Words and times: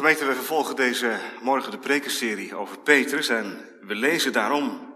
Gemeente, 0.00 0.24
we 0.24 0.34
vervolgen 0.34 0.76
deze 0.76 1.20
morgen 1.40 1.70
de 1.70 1.78
prekenserie 1.78 2.54
over 2.54 2.78
Petrus 2.78 3.28
en 3.28 3.68
we 3.80 3.94
lezen 3.94 4.32
daarom 4.32 4.94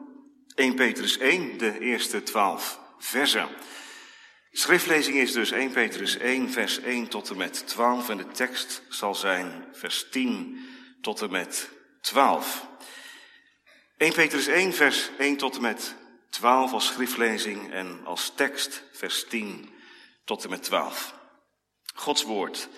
1 0.54 0.75
Petrus 0.75 1.19
1, 1.19 1.58
de 1.58 1.79
eerste 1.79 2.23
twaalf 2.23 2.80
versen. 2.98 3.48
Schriftlezing 4.53 5.17
is 5.17 5.32
dus 5.32 5.51
1 5.51 5.71
Petrus 5.71 6.17
1, 6.17 6.51
vers 6.51 6.80
1 6.80 7.09
tot 7.09 7.30
en 7.30 7.37
met 7.37 7.67
12 7.67 8.09
en 8.09 8.17
de 8.17 8.27
tekst 8.27 8.82
zal 8.88 9.14
zijn 9.14 9.64
vers 9.72 10.07
10 10.11 10.67
tot 11.00 11.23
en 11.23 11.30
met 11.30 11.68
12. 12.00 12.66
1 13.96 14.12
Petrus 14.12 14.46
1, 14.46 14.73
vers 14.73 15.11
1 15.18 15.36
tot 15.36 15.57
en 15.57 15.62
met 15.62 15.95
12 16.30 16.73
als 16.73 16.86
schriftlezing 16.86 17.73
en 17.73 18.00
als 18.05 18.32
tekst 18.36 18.82
vers 18.93 19.25
10 19.29 19.71
tot 20.25 20.45
en 20.45 20.50
met 20.50 20.62
12. 20.62 21.14
Gods 21.95 22.23
woord 22.23 22.68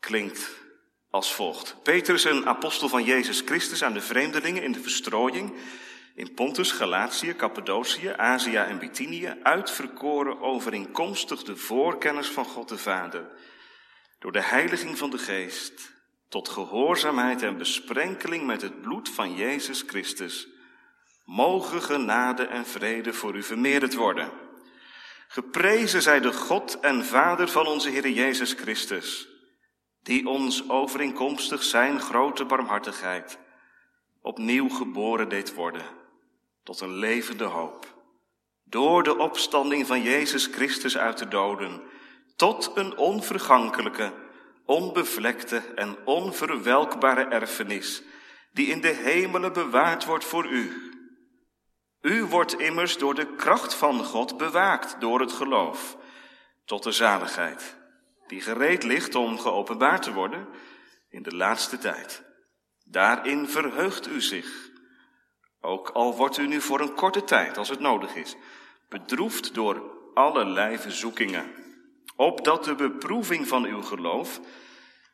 klinkt 0.00 0.66
als 1.10 1.34
volgt. 1.34 1.76
Petrus, 1.82 2.24
een 2.24 2.46
apostel 2.46 2.88
van 2.88 3.04
Jezus 3.04 3.42
Christus 3.44 3.82
aan 3.82 3.92
de 3.92 4.00
vreemdelingen 4.00 4.62
in 4.62 4.72
de 4.72 4.80
verstrooiing 4.80 5.52
in 6.18 6.34
Pontus, 6.34 6.72
Galatië, 6.72 7.34
Cappadocië, 7.36 8.12
Azië 8.16 8.56
en 8.56 8.78
Bithynië, 8.78 9.36
uitverkoren 9.42 10.40
overeenkomstig 10.40 11.42
de 11.42 11.56
voorkennis 11.56 12.28
van 12.28 12.44
God 12.44 12.68
de 12.68 12.78
Vader, 12.78 13.30
door 14.18 14.32
de 14.32 14.42
heiliging 14.42 14.98
van 14.98 15.10
de 15.10 15.18
Geest, 15.18 15.92
tot 16.28 16.48
gehoorzaamheid 16.48 17.42
en 17.42 17.58
besprenkeling 17.58 18.46
met 18.46 18.62
het 18.62 18.80
bloed 18.80 19.08
van 19.08 19.34
Jezus 19.34 19.84
Christus, 19.86 20.48
mogen 21.24 21.82
genade 21.82 22.42
en 22.42 22.66
vrede 22.66 23.12
voor 23.12 23.34
u 23.36 23.42
vermeerderd 23.42 23.94
worden. 23.94 24.30
Geprezen 25.28 26.02
zij 26.02 26.20
de 26.20 26.32
God 26.32 26.80
en 26.80 27.04
Vader 27.04 27.48
van 27.48 27.66
onze 27.66 27.90
Heer 27.90 28.08
Jezus 28.08 28.52
Christus, 28.52 29.28
die 30.08 30.26
ons 30.26 30.68
overeenkomstig 30.68 31.62
zijn 31.62 32.00
grote 32.00 32.44
barmhartigheid 32.44 33.38
opnieuw 34.22 34.68
geboren 34.68 35.28
deed 35.28 35.54
worden 35.54 35.86
tot 36.62 36.80
een 36.80 36.94
levende 36.94 37.44
hoop. 37.44 37.86
Door 38.64 39.02
de 39.02 39.18
opstanding 39.18 39.86
van 39.86 40.02
Jezus 40.02 40.46
Christus 40.46 40.98
uit 40.98 41.18
de 41.18 41.28
doden 41.28 41.82
tot 42.36 42.70
een 42.74 42.96
onvergankelijke, 42.96 44.12
onbevlekte 44.64 45.62
en 45.74 45.96
onverwelkbare 46.04 47.24
erfenis 47.24 48.02
die 48.52 48.66
in 48.66 48.80
de 48.80 48.94
hemelen 48.94 49.52
bewaard 49.52 50.04
wordt 50.04 50.24
voor 50.24 50.46
u. 50.46 50.92
U 52.00 52.24
wordt 52.24 52.60
immers 52.60 52.98
door 52.98 53.14
de 53.14 53.34
kracht 53.34 53.74
van 53.74 54.04
God 54.04 54.36
bewaakt 54.36 55.00
door 55.00 55.20
het 55.20 55.32
geloof 55.32 55.96
tot 56.64 56.82
de 56.82 56.92
zaligheid 56.92 57.77
die 58.28 58.40
gereed 58.40 58.82
ligt 58.82 59.14
om 59.14 59.38
geopenbaard 59.38 60.02
te 60.02 60.12
worden 60.12 60.48
in 61.08 61.22
de 61.22 61.36
laatste 61.36 61.78
tijd. 61.78 62.22
Daarin 62.84 63.48
verheugt 63.48 64.08
u 64.08 64.20
zich, 64.20 64.70
ook 65.60 65.88
al 65.88 66.16
wordt 66.16 66.38
u 66.38 66.46
nu 66.46 66.60
voor 66.60 66.80
een 66.80 66.94
korte 66.94 67.24
tijd, 67.24 67.56
als 67.56 67.68
het 67.68 67.80
nodig 67.80 68.14
is, 68.14 68.36
bedroefd 68.88 69.54
door 69.54 69.82
allerlei 70.14 70.78
verzoekingen, 70.78 71.52
opdat 72.16 72.64
de 72.64 72.74
beproeving 72.74 73.48
van 73.48 73.64
uw 73.64 73.82
geloof, 73.82 74.40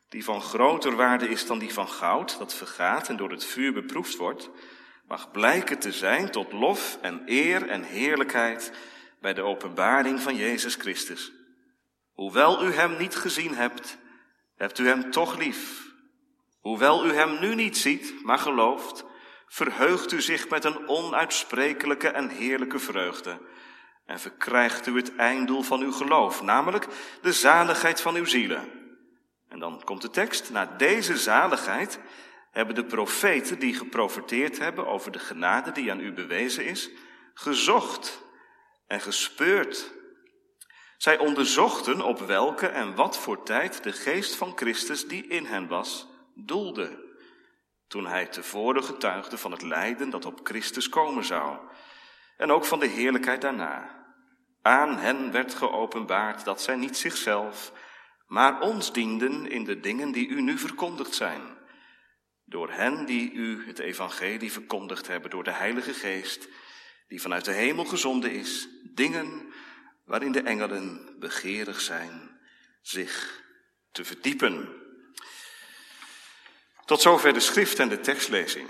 die 0.09 0.23
van 0.23 0.41
groter 0.41 0.95
waarde 0.95 1.29
is 1.29 1.45
dan 1.45 1.59
die 1.59 1.73
van 1.73 1.87
goud, 1.87 2.37
dat 2.37 2.55
vergaat 2.55 3.09
en 3.09 3.17
door 3.17 3.31
het 3.31 3.45
vuur 3.45 3.73
beproefd 3.73 4.15
wordt, 4.15 4.49
mag 5.07 5.31
blijken 5.31 5.79
te 5.79 5.91
zijn 5.91 6.31
tot 6.31 6.51
lof 6.53 6.97
en 7.01 7.21
eer 7.25 7.67
en 7.67 7.83
heerlijkheid 7.83 8.71
bij 9.21 9.33
de 9.33 9.41
openbaring 9.41 10.19
van 10.19 10.35
Jezus 10.35 10.75
Christus 10.75 11.34
Hoewel 12.15 12.65
u 12.65 12.73
hem 12.73 12.97
niet 12.97 13.15
gezien 13.15 13.55
hebt, 13.55 13.97
hebt 14.55 14.79
u 14.79 14.87
hem 14.87 15.11
toch 15.11 15.37
lief. 15.37 15.93
Hoewel 16.59 17.05
u 17.05 17.13
hem 17.13 17.39
nu 17.39 17.55
niet 17.55 17.77
ziet, 17.77 18.23
maar 18.23 18.39
gelooft, 18.39 19.05
verheugt 19.47 20.11
u 20.11 20.21
zich 20.21 20.49
met 20.49 20.63
een 20.63 20.87
onuitsprekelijke 20.87 22.07
en 22.07 22.29
heerlijke 22.29 22.79
vreugde 22.79 23.39
en 24.05 24.19
verkrijgt 24.19 24.87
u 24.87 24.95
het 24.95 25.15
einddoel 25.15 25.61
van 25.61 25.81
uw 25.81 25.91
geloof, 25.91 26.41
namelijk 26.41 26.87
de 27.21 27.33
zaligheid 27.33 28.01
van 28.01 28.15
uw 28.15 28.25
zielen. 28.25 28.69
En 29.49 29.59
dan 29.59 29.83
komt 29.83 30.01
de 30.01 30.09
tekst, 30.09 30.49
na 30.51 30.65
deze 30.65 31.17
zaligheid 31.17 31.99
hebben 32.51 32.75
de 32.75 32.85
profeten 32.85 33.59
die 33.59 33.73
geprofeteerd 33.73 34.57
hebben 34.57 34.87
over 34.87 35.11
de 35.11 35.19
genade 35.19 35.71
die 35.71 35.91
aan 35.91 35.99
u 35.99 36.13
bewezen 36.13 36.65
is, 36.65 36.89
gezocht 37.33 38.23
en 38.87 39.01
gespeurd 39.01 39.93
zij 40.97 41.17
onderzochten 41.17 42.01
op 42.01 42.19
welke 42.19 42.67
en 42.67 42.95
wat 42.95 43.17
voor 43.17 43.43
tijd 43.43 43.83
de 43.83 43.91
geest 43.91 44.35
van 44.35 44.51
Christus 44.55 45.07
die 45.07 45.27
in 45.27 45.45
hen 45.45 45.67
was, 45.67 46.07
doelde. 46.35 47.03
Toen 47.87 48.07
hij 48.07 48.25
tevoren 48.25 48.83
getuigde 48.83 49.37
van 49.37 49.51
het 49.51 49.61
lijden 49.61 50.09
dat 50.09 50.25
op 50.25 50.39
Christus 50.43 50.89
komen 50.89 51.23
zou. 51.23 51.57
En 52.37 52.51
ook 52.51 52.65
van 52.65 52.79
de 52.79 52.87
heerlijkheid 52.87 53.41
daarna. 53.41 54.03
Aan 54.61 54.97
hen 54.97 55.31
werd 55.31 55.53
geopenbaard 55.53 56.45
dat 56.45 56.61
zij 56.61 56.75
niet 56.75 56.97
zichzelf, 56.97 57.71
maar 58.27 58.61
ons 58.61 58.93
dienden 58.93 59.49
in 59.49 59.63
de 59.63 59.79
dingen 59.79 60.11
die 60.11 60.27
u 60.27 60.41
nu 60.41 60.57
verkondigd 60.57 61.15
zijn. 61.15 61.41
Door 62.45 62.71
hen 62.71 63.05
die 63.05 63.31
u 63.31 63.67
het 63.67 63.79
evangelie 63.79 64.51
verkondigd 64.51 65.07
hebben, 65.07 65.29
door 65.29 65.43
de 65.43 65.51
Heilige 65.51 65.93
Geest, 65.93 66.47
die 67.07 67.21
vanuit 67.21 67.45
de 67.45 67.51
hemel 67.51 67.85
gezonden 67.85 68.31
is, 68.31 68.67
dingen 68.93 69.53
waarin 70.05 70.31
de 70.31 70.41
engelen 70.41 71.15
begeerig 71.19 71.81
zijn 71.81 72.39
zich 72.81 73.43
te 73.91 74.05
verdiepen. 74.05 74.83
Tot 76.85 77.01
zover 77.01 77.33
de 77.33 77.39
schrift 77.39 77.79
en 77.79 77.89
de 77.89 77.99
tekstlezing. 77.99 78.69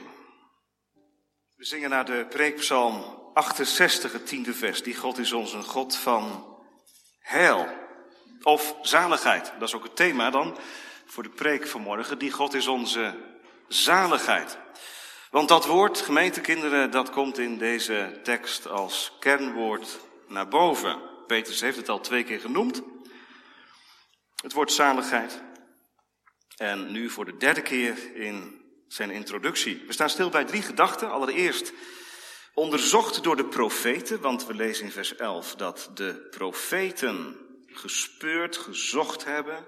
We 1.56 1.66
zingen 1.66 1.90
naar 1.90 2.06
de 2.06 2.26
preekpsalm 2.30 3.24
68, 3.34 4.12
het 4.12 4.28
tiende 4.28 4.54
vers. 4.54 4.84
Die 4.84 4.96
God 4.96 5.18
is 5.18 5.32
ons 5.32 5.54
een 5.54 5.64
God 5.64 5.96
van 5.96 6.56
heil 7.20 7.68
of 8.42 8.76
zaligheid. 8.82 9.54
Dat 9.60 9.68
is 9.68 9.76
ook 9.76 9.84
het 9.84 9.96
thema 9.96 10.30
dan 10.30 10.58
voor 11.06 11.24
de 11.24 11.30
preek 11.30 11.68
vanmorgen. 11.68 12.18
Die 12.18 12.32
God 12.32 12.54
is 12.54 12.68
onze 12.68 13.16
zaligheid. 13.68 14.58
Want 15.32 15.48
dat 15.48 15.66
woord, 15.66 16.02
gemeentekinderen, 16.02 16.92
dat 16.92 17.10
komt 17.10 17.38
in 17.38 17.58
deze 17.58 18.20
tekst 18.24 18.68
als 18.68 19.12
kernwoord 19.20 20.00
naar 20.28 20.48
boven. 20.48 21.15
Petrus 21.28 21.62
heeft 21.62 21.78
het 21.78 21.90
al 21.90 22.00
twee 22.00 22.24
keer 22.24 22.40
genoemd. 22.40 22.82
Het 24.42 24.54
woord 24.54 24.72
zaligheid. 24.72 25.44
En 26.56 26.92
nu 26.92 27.10
voor 27.10 27.26
de 27.26 27.38
derde 27.38 27.62
keer 27.62 28.16
in 28.16 28.64
zijn 28.88 29.12
introductie. 29.12 29.84
We 29.88 29.94
staan 29.94 30.10
stil 30.10 30.30
bij 30.30 30.46
drie 30.46 30.62
gedachten. 30.62 31.12
Allereerst 31.12 31.74
onderzocht 32.54 33.24
door 33.24 33.36
de 33.36 33.46
profeten, 33.46 34.22
want 34.22 34.46
we 34.46 34.54
lezen 34.54 34.86
in 34.86 34.92
vers 34.92 35.16
11 35.16 35.56
dat 35.56 35.90
de 35.94 36.28
profeten 36.30 37.38
gespeurd, 37.66 38.58
gezocht 38.58 39.24
hebben. 39.24 39.66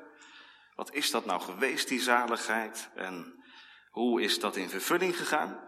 Wat 0.76 0.94
is 0.94 1.12
dat 1.12 1.26
nou 1.26 1.42
geweest, 1.42 1.88
die 1.88 2.02
zaligheid? 2.02 2.90
En 2.96 3.44
hoe 3.90 4.22
is 4.22 4.40
dat 4.40 4.56
in 4.56 4.70
vervulling 4.70 5.18
gegaan? 5.18 5.67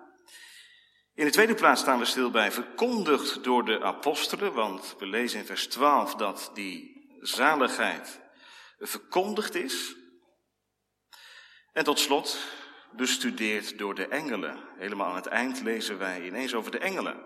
In 1.19 1.25
de 1.25 1.31
tweede 1.31 1.55
plaats 1.55 1.81
staan 1.81 1.99
we 1.99 2.05
stil 2.05 2.31
bij 2.31 2.51
verkondigd 2.51 3.43
door 3.43 3.65
de 3.65 3.81
apostelen, 3.81 4.53
want 4.53 4.95
we 4.99 5.05
lezen 5.05 5.39
in 5.39 5.45
vers 5.45 5.67
12 5.67 6.15
dat 6.15 6.51
die 6.53 7.07
zaligheid 7.21 8.19
verkondigd 8.79 9.55
is. 9.55 9.95
En 11.73 11.83
tot 11.83 11.99
slot 11.99 12.39
bestudeerd 12.91 13.77
door 13.77 13.95
de 13.95 14.07
engelen. 14.07 14.59
Helemaal 14.77 15.07
aan 15.09 15.15
het 15.15 15.25
eind 15.25 15.61
lezen 15.61 15.97
wij 15.97 16.25
ineens 16.25 16.53
over 16.53 16.71
de 16.71 16.79
engelen. 16.79 17.25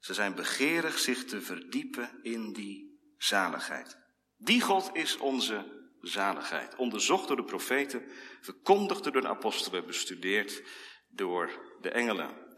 Ze 0.00 0.14
zijn 0.14 0.34
begeerig 0.34 0.98
zich 0.98 1.24
te 1.24 1.40
verdiepen 1.40 2.18
in 2.22 2.52
die 2.52 3.00
zaligheid. 3.18 3.98
Die 4.36 4.60
God 4.60 4.90
is 4.92 5.16
onze 5.16 5.84
zaligheid. 6.00 6.76
Onderzocht 6.76 7.28
door 7.28 7.36
de 7.36 7.44
profeten, 7.44 8.02
verkondigd 8.40 9.02
door 9.02 9.20
de 9.20 9.28
apostelen, 9.28 9.86
bestudeerd 9.86 10.62
door 11.08 11.50
de 11.80 11.90
engelen. 11.90 12.50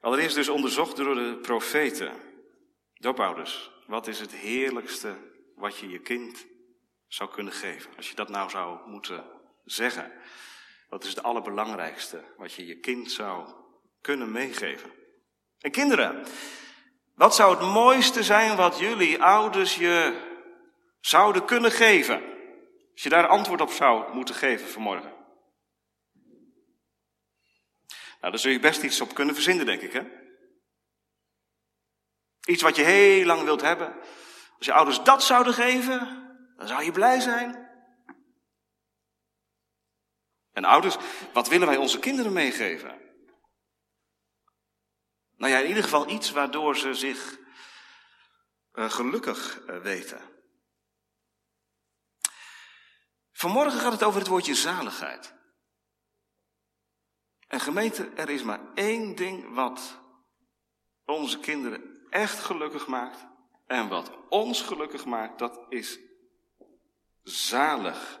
Allereerst 0.00 0.34
dus 0.34 0.48
onderzocht 0.48 0.96
door 0.96 1.14
de 1.14 1.38
profeten. 1.42 2.12
Doopouders, 2.94 3.70
wat 3.86 4.06
is 4.06 4.20
het 4.20 4.32
heerlijkste 4.32 5.16
wat 5.56 5.76
je 5.76 5.88
je 5.88 5.98
kind 5.98 6.46
zou 7.06 7.30
kunnen 7.30 7.52
geven? 7.52 7.90
Als 7.96 8.08
je 8.08 8.14
dat 8.14 8.28
nou 8.28 8.50
zou 8.50 8.88
moeten 8.88 9.24
zeggen. 9.64 10.12
Wat 10.88 11.04
is 11.04 11.10
het 11.10 11.22
allerbelangrijkste 11.22 12.24
wat 12.36 12.52
je 12.52 12.66
je 12.66 12.78
kind 12.78 13.10
zou 13.10 13.48
kunnen 14.00 14.32
meegeven? 14.32 14.90
En 15.58 15.70
kinderen, 15.70 16.26
wat 17.14 17.34
zou 17.34 17.56
het 17.56 17.72
mooiste 17.72 18.22
zijn 18.22 18.56
wat 18.56 18.78
jullie 18.78 19.22
ouders 19.22 19.74
je 19.76 20.28
zouden 21.00 21.44
kunnen 21.44 21.72
geven? 21.72 22.22
Als 22.92 23.02
je 23.02 23.08
daar 23.08 23.26
antwoord 23.26 23.60
op 23.60 23.70
zou 23.70 24.14
moeten 24.14 24.34
geven 24.34 24.68
vanmorgen. 24.68 25.19
Nou, 28.20 28.32
daar 28.32 28.38
zul 28.38 28.50
je 28.50 28.60
best 28.60 28.82
iets 28.82 29.00
op 29.00 29.14
kunnen 29.14 29.34
verzinnen, 29.34 29.66
denk 29.66 29.80
ik, 29.80 29.92
hè? 29.92 30.02
Iets 32.46 32.62
wat 32.62 32.76
je 32.76 32.82
heel 32.82 33.24
lang 33.24 33.42
wilt 33.42 33.60
hebben. 33.60 34.00
Als 34.56 34.66
je 34.66 34.72
ouders 34.72 35.02
dat 35.02 35.22
zouden 35.22 35.54
geven, 35.54 35.98
dan 36.56 36.68
zou 36.68 36.82
je 36.84 36.92
blij 36.92 37.20
zijn. 37.20 37.68
En 40.52 40.64
ouders, 40.64 40.96
wat 41.32 41.48
willen 41.48 41.66
wij 41.66 41.76
onze 41.76 41.98
kinderen 41.98 42.32
meegeven? 42.32 43.00
Nou 45.36 45.52
ja, 45.52 45.58
in 45.58 45.68
ieder 45.68 45.82
geval 45.82 46.08
iets 46.08 46.30
waardoor 46.30 46.76
ze 46.76 46.94
zich 46.94 47.38
uh, 48.72 48.90
gelukkig 48.90 49.60
uh, 49.66 49.82
weten. 49.82 50.20
Vanmorgen 53.32 53.80
gaat 53.80 53.92
het 53.92 54.02
over 54.02 54.18
het 54.18 54.28
woordje 54.28 54.54
zaligheid. 54.54 55.39
En 57.50 57.60
gemeente, 57.60 58.10
er 58.10 58.28
is 58.28 58.42
maar 58.42 58.60
één 58.74 59.14
ding 59.14 59.54
wat 59.54 60.00
onze 61.04 61.38
kinderen 61.38 62.06
echt 62.10 62.38
gelukkig 62.38 62.86
maakt. 62.86 63.26
En 63.66 63.88
wat 63.88 64.28
ons 64.28 64.62
gelukkig 64.62 65.04
maakt, 65.04 65.38
dat 65.38 65.66
is 65.68 65.98
zalig 67.22 68.20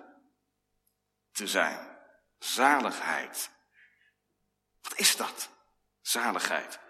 te 1.32 1.46
zijn. 1.46 1.98
Zaligheid. 2.38 3.50
Wat 4.80 4.98
is 4.98 5.16
dat? 5.16 5.50
Zaligheid. 6.00 6.80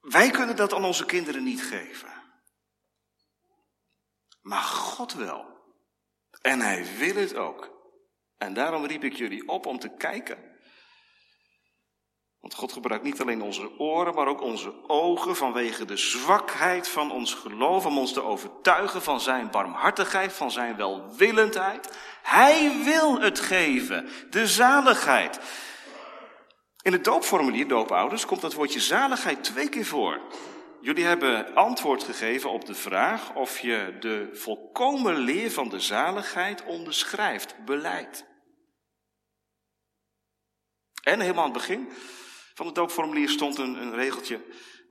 Wij 0.00 0.30
kunnen 0.30 0.56
dat 0.56 0.72
aan 0.72 0.84
onze 0.84 1.04
kinderen 1.04 1.44
niet 1.44 1.62
geven. 1.62 2.22
Maar 4.40 4.62
God 4.62 5.12
wel. 5.12 5.74
En 6.40 6.60
Hij 6.60 6.96
wil 6.96 7.14
het 7.14 7.34
ook. 7.34 7.75
En 8.38 8.54
daarom 8.54 8.84
riep 8.84 9.04
ik 9.04 9.12
jullie 9.12 9.48
op 9.48 9.66
om 9.66 9.78
te 9.78 9.88
kijken. 9.88 10.54
Want 12.40 12.58
God 12.58 12.72
gebruikt 12.72 13.04
niet 13.04 13.20
alleen 13.20 13.42
onze 13.42 13.78
oren, 13.78 14.14
maar 14.14 14.26
ook 14.26 14.40
onze 14.40 14.88
ogen 14.88 15.36
vanwege 15.36 15.84
de 15.84 15.96
zwakheid 15.96 16.88
van 16.88 17.10
ons 17.10 17.34
geloof, 17.34 17.86
om 17.86 17.98
ons 17.98 18.12
te 18.12 18.22
overtuigen 18.22 19.02
van 19.02 19.20
Zijn 19.20 19.50
barmhartigheid, 19.50 20.32
van 20.32 20.50
Zijn 20.50 20.76
welwillendheid. 20.76 21.98
Hij 22.22 22.72
wil 22.84 23.20
het 23.20 23.40
geven, 23.40 24.08
de 24.30 24.46
zaligheid. 24.46 25.40
In 26.82 26.92
het 26.92 27.04
doopformulier, 27.04 27.68
doopouders, 27.68 28.26
komt 28.26 28.40
dat 28.40 28.54
woordje 28.54 28.80
zaligheid 28.80 29.44
twee 29.44 29.68
keer 29.68 29.86
voor. 29.86 30.20
Jullie 30.86 31.04
hebben 31.04 31.54
antwoord 31.54 32.02
gegeven 32.02 32.50
op 32.50 32.64
de 32.64 32.74
vraag 32.74 33.34
of 33.34 33.58
je 33.58 33.96
de 34.00 34.28
volkomen 34.32 35.16
leer 35.16 35.50
van 35.50 35.68
de 35.68 35.80
zaligheid 35.80 36.64
onderschrijft, 36.64 37.64
beleidt. 37.64 38.26
En 41.02 41.20
helemaal 41.20 41.44
aan 41.44 41.50
het 41.50 41.58
begin 41.58 41.88
van 42.54 42.66
het 42.66 42.74
doopformulier 42.74 43.28
stond 43.28 43.58
een, 43.58 43.74
een 43.74 43.94
regeltje 43.94 44.44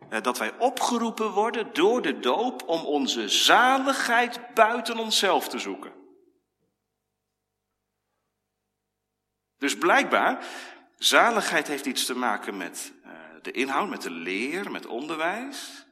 eh, 0.09 0.21
dat 0.21 0.37
wij 0.37 0.57
opgeroepen 0.57 1.31
worden 1.31 1.73
door 1.73 2.01
de 2.01 2.19
doop 2.19 2.67
om 2.67 2.85
onze 2.85 3.29
zaligheid 3.29 4.53
buiten 4.53 4.97
onszelf 4.97 5.49
te 5.49 5.59
zoeken. 5.59 5.93
Dus 9.57 9.77
blijkbaar, 9.77 10.45
zaligheid 10.97 11.67
heeft 11.67 11.85
iets 11.85 12.05
te 12.05 12.15
maken 12.15 12.57
met 12.57 12.93
uh, 13.05 13.11
de 13.41 13.51
inhoud, 13.51 13.89
met 13.89 14.01
de 14.01 14.11
leer, 14.11 14.71
met 14.71 14.85
onderwijs. 14.85 15.84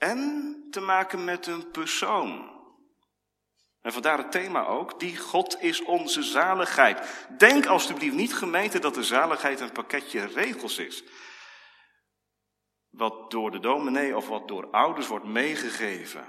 En 0.00 0.56
te 0.70 0.80
maken 0.80 1.24
met 1.24 1.46
een 1.46 1.70
persoon. 1.70 2.58
En 3.82 3.92
vandaar 3.92 4.18
het 4.18 4.32
thema 4.32 4.66
ook, 4.66 5.00
die 5.00 5.16
God 5.16 5.62
is 5.62 5.82
onze 5.82 6.22
zaligheid. 6.22 7.26
Denk 7.38 7.66
alstublieft 7.66 8.14
niet 8.14 8.34
gemeente 8.34 8.78
dat 8.78 8.94
de 8.94 9.02
zaligheid 9.02 9.60
een 9.60 9.72
pakketje 9.72 10.26
regels 10.26 10.78
is. 10.78 11.04
Wat 12.90 13.30
door 13.30 13.50
de 13.50 13.60
dominee 13.60 14.16
of 14.16 14.28
wat 14.28 14.48
door 14.48 14.70
ouders 14.70 15.06
wordt 15.06 15.24
meegegeven. 15.24 16.24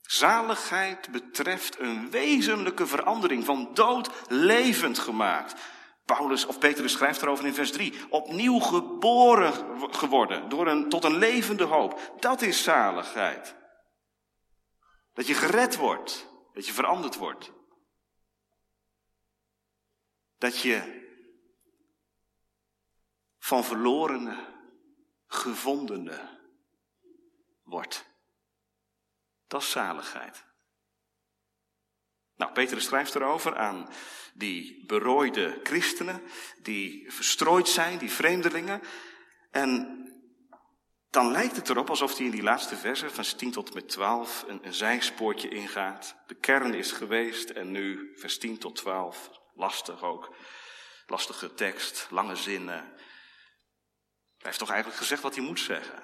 Zaligheid 0.00 1.10
betreft 1.10 1.78
een 1.78 2.10
wezenlijke 2.10 2.86
verandering, 2.86 3.44
van 3.44 3.70
dood 3.74 4.10
levend 4.28 4.98
gemaakt. 4.98 5.60
Paulus 6.04 6.46
of 6.46 6.58
Petrus 6.58 6.92
schrijft 6.92 7.22
erover 7.22 7.46
in 7.46 7.54
vers 7.54 7.72
3. 7.72 7.94
Opnieuw 8.08 8.58
geboren 8.58 9.52
geworden 9.94 10.48
door 10.48 10.66
een, 10.66 10.88
tot 10.88 11.04
een 11.04 11.16
levende 11.16 11.64
hoop. 11.64 12.16
Dat 12.20 12.42
is 12.42 12.62
zaligheid. 12.62 13.56
Dat 15.12 15.26
je 15.26 15.34
gered 15.34 15.76
wordt. 15.76 16.28
Dat 16.52 16.66
je 16.66 16.72
veranderd 16.72 17.16
wordt. 17.16 17.52
Dat 20.38 20.60
je 20.60 21.02
van 23.38 23.64
verlorene 23.64 24.46
gevondene 25.26 26.38
wordt. 27.62 28.10
Dat 29.46 29.62
is 29.62 29.70
zaligheid. 29.70 30.44
Nou, 32.36 32.52
Petrus 32.52 32.84
schrijft 32.84 33.14
erover 33.14 33.56
aan 33.56 33.88
die 34.34 34.84
berooide 34.86 35.60
christenen, 35.62 36.22
die 36.62 37.12
verstrooid 37.12 37.68
zijn, 37.68 37.98
die 37.98 38.10
vreemdelingen. 38.10 38.82
En 39.50 40.02
dan 41.10 41.30
lijkt 41.30 41.56
het 41.56 41.68
erop 41.68 41.90
alsof 41.90 42.16
hij 42.16 42.26
in 42.26 42.32
die 42.32 42.42
laatste 42.42 42.76
versen, 42.76 43.10
van 43.10 43.24
10 43.36 43.50
tot 43.50 43.74
met 43.74 43.88
12, 43.88 44.44
een, 44.46 44.66
een 44.66 44.74
zijspoortje 44.74 45.48
ingaat. 45.48 46.16
De 46.26 46.34
kern 46.34 46.74
is 46.74 46.92
geweest 46.92 47.50
en 47.50 47.70
nu 47.70 48.12
vers 48.16 48.38
10 48.38 48.58
tot 48.58 48.76
12, 48.76 49.30
lastig 49.54 50.02
ook. 50.02 50.34
Lastige 51.06 51.54
tekst, 51.54 52.06
lange 52.10 52.36
zinnen. 52.36 52.92
Hij 54.36 54.52
heeft 54.52 54.58
toch 54.58 54.70
eigenlijk 54.70 55.00
gezegd 55.00 55.22
wat 55.22 55.34
hij 55.34 55.44
moet 55.44 55.60
zeggen? 55.60 56.02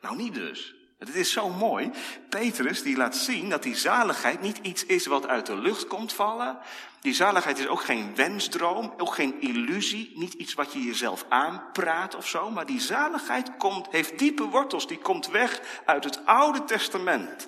Nou, 0.00 0.16
niet 0.16 0.34
dus. 0.34 0.83
Het 1.06 1.14
is 1.14 1.32
zo 1.32 1.48
mooi. 1.48 1.90
Petrus 2.28 2.82
die 2.82 2.96
laat 2.96 3.16
zien 3.16 3.48
dat 3.48 3.62
die 3.62 3.76
zaligheid 3.76 4.40
niet 4.40 4.58
iets 4.62 4.86
is 4.86 5.06
wat 5.06 5.26
uit 5.26 5.46
de 5.46 5.56
lucht 5.56 5.86
komt 5.86 6.12
vallen. 6.12 6.58
Die 7.00 7.14
zaligheid 7.14 7.58
is 7.58 7.66
ook 7.66 7.84
geen 7.84 8.14
wensdroom, 8.14 8.94
ook 8.96 9.14
geen 9.14 9.40
illusie, 9.40 10.12
niet 10.14 10.32
iets 10.32 10.54
wat 10.54 10.72
je 10.72 10.82
jezelf 10.82 11.24
aanpraat 11.28 12.16
of 12.16 12.28
zo. 12.28 12.50
Maar 12.50 12.66
die 12.66 12.80
zaligheid 12.80 13.56
komt, 13.56 13.86
heeft 13.90 14.18
diepe 14.18 14.44
wortels, 14.44 14.86
die 14.86 14.98
komt 14.98 15.30
weg 15.30 15.60
uit 15.84 16.04
het 16.04 16.26
Oude 16.26 16.64
Testament. 16.64 17.46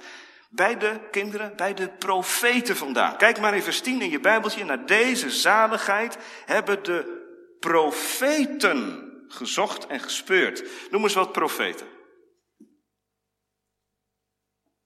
Bij 0.48 0.78
de 0.78 1.00
kinderen, 1.10 1.52
bij 1.56 1.74
de 1.74 1.88
profeten 1.88 2.76
vandaan. 2.76 3.16
Kijk 3.16 3.40
maar 3.40 3.54
in 3.54 3.62
vers 3.62 3.80
10 3.80 4.02
in 4.02 4.10
je 4.10 4.20
Bijbeltje. 4.20 4.64
Naar 4.64 4.86
deze 4.86 5.30
zaligheid 5.30 6.18
hebben 6.46 6.82
de 6.82 7.24
profeten 7.60 9.10
gezocht 9.28 9.86
en 9.86 10.00
gespeurd. 10.00 10.64
Noem 10.90 11.02
eens 11.02 11.14
wat 11.14 11.32
profeten. 11.32 11.86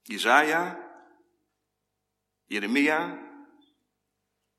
Jezaja, 0.03 0.89
Jeremia, 2.45 3.19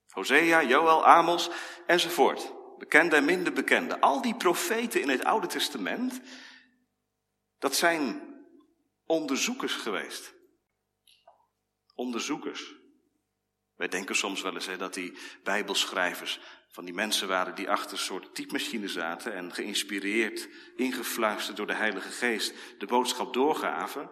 Hosea, 0.09 0.63
Joel, 0.63 1.05
Amos 1.05 1.49
enzovoort. 1.85 2.53
Bekende 2.77 3.15
en 3.15 3.25
minder 3.25 3.53
bekende. 3.53 3.99
Al 3.99 4.21
die 4.21 4.35
profeten 4.35 5.01
in 5.01 5.09
het 5.09 5.23
Oude 5.23 5.47
Testament, 5.47 6.21
dat 7.59 7.75
zijn 7.75 8.21
onderzoekers 9.05 9.73
geweest. 9.73 10.33
Onderzoekers. 11.95 12.75
Wij 13.75 13.87
denken 13.87 14.15
soms 14.15 14.41
wel 14.41 14.53
eens 14.53 14.65
hè, 14.65 14.77
dat 14.77 14.93
die 14.93 15.17
Bijbelschrijvers 15.43 16.39
van 16.71 16.85
die 16.85 16.93
mensen 16.93 17.27
waren 17.27 17.55
die 17.55 17.69
achter 17.69 17.91
een 17.91 17.97
soort 17.97 18.35
typemachine 18.35 18.87
zaten 18.87 19.33
en 19.33 19.53
geïnspireerd, 19.53 20.49
ingefluisterd 20.75 21.57
door 21.57 21.67
de 21.67 21.73
Heilige 21.73 22.09
Geest 22.09 22.53
de 22.77 22.85
boodschap 22.85 23.33
doorgaven. 23.33 24.09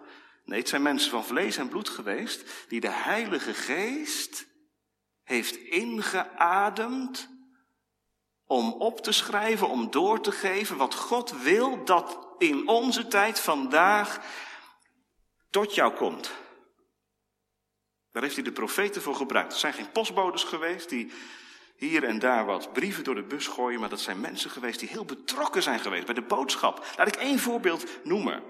Nee, 0.50 0.60
het 0.60 0.70
zijn 0.70 0.82
mensen 0.82 1.12
van 1.12 1.26
vlees 1.26 1.58
en 1.58 1.70
bloed 1.70 1.90
geweest 1.90 2.66
die 2.68 2.80
de 2.80 2.92
Heilige 2.92 3.54
Geest 3.54 4.48
heeft 5.24 5.56
ingeademd 5.56 7.30
om 8.46 8.72
op 8.74 9.02
te 9.02 9.12
schrijven, 9.12 9.70
om 9.70 9.92
door 9.92 10.22
te 10.22 10.32
geven 10.32 10.78
wat 10.78 10.96
God 10.96 11.42
wil 11.42 11.86
dat 11.86 12.28
in 12.38 12.68
onze 12.68 13.08
tijd 13.08 13.40
vandaag 13.40 14.20
tot 15.50 15.76
jou 15.76 15.94
komt. 15.94 16.32
Daar 18.12 18.24
heeft 18.24 18.36
hij 18.36 18.44
de 18.44 18.52
profeten 18.52 19.02
voor 19.02 19.16
gebruikt. 19.16 19.54
Er 19.54 19.60
zijn 19.60 19.74
geen 19.74 19.92
postbodes 19.92 20.44
geweest 20.44 20.90
die 20.90 21.12
hier 21.76 22.04
en 22.04 22.20
daar 22.20 22.46
wat 22.46 22.74
brieven 22.74 23.04
door 23.04 23.16
de 23.16 23.24
bus 23.24 23.48
gooien, 23.48 23.80
maar 23.80 23.90
dat 23.90 24.00
zijn 24.00 24.20
mensen 24.20 24.50
geweest 24.50 24.80
die 24.80 24.90
heel 24.90 25.06
betrokken 25.06 25.64
zijn 25.64 25.80
geweest 25.80 26.06
bij 26.06 26.16
de 26.16 26.22
boodschap. 26.22 26.86
Laat 26.98 27.08
ik 27.08 27.16
één 27.16 27.40
voorbeeld 27.40 28.06
noemen. 28.06 28.44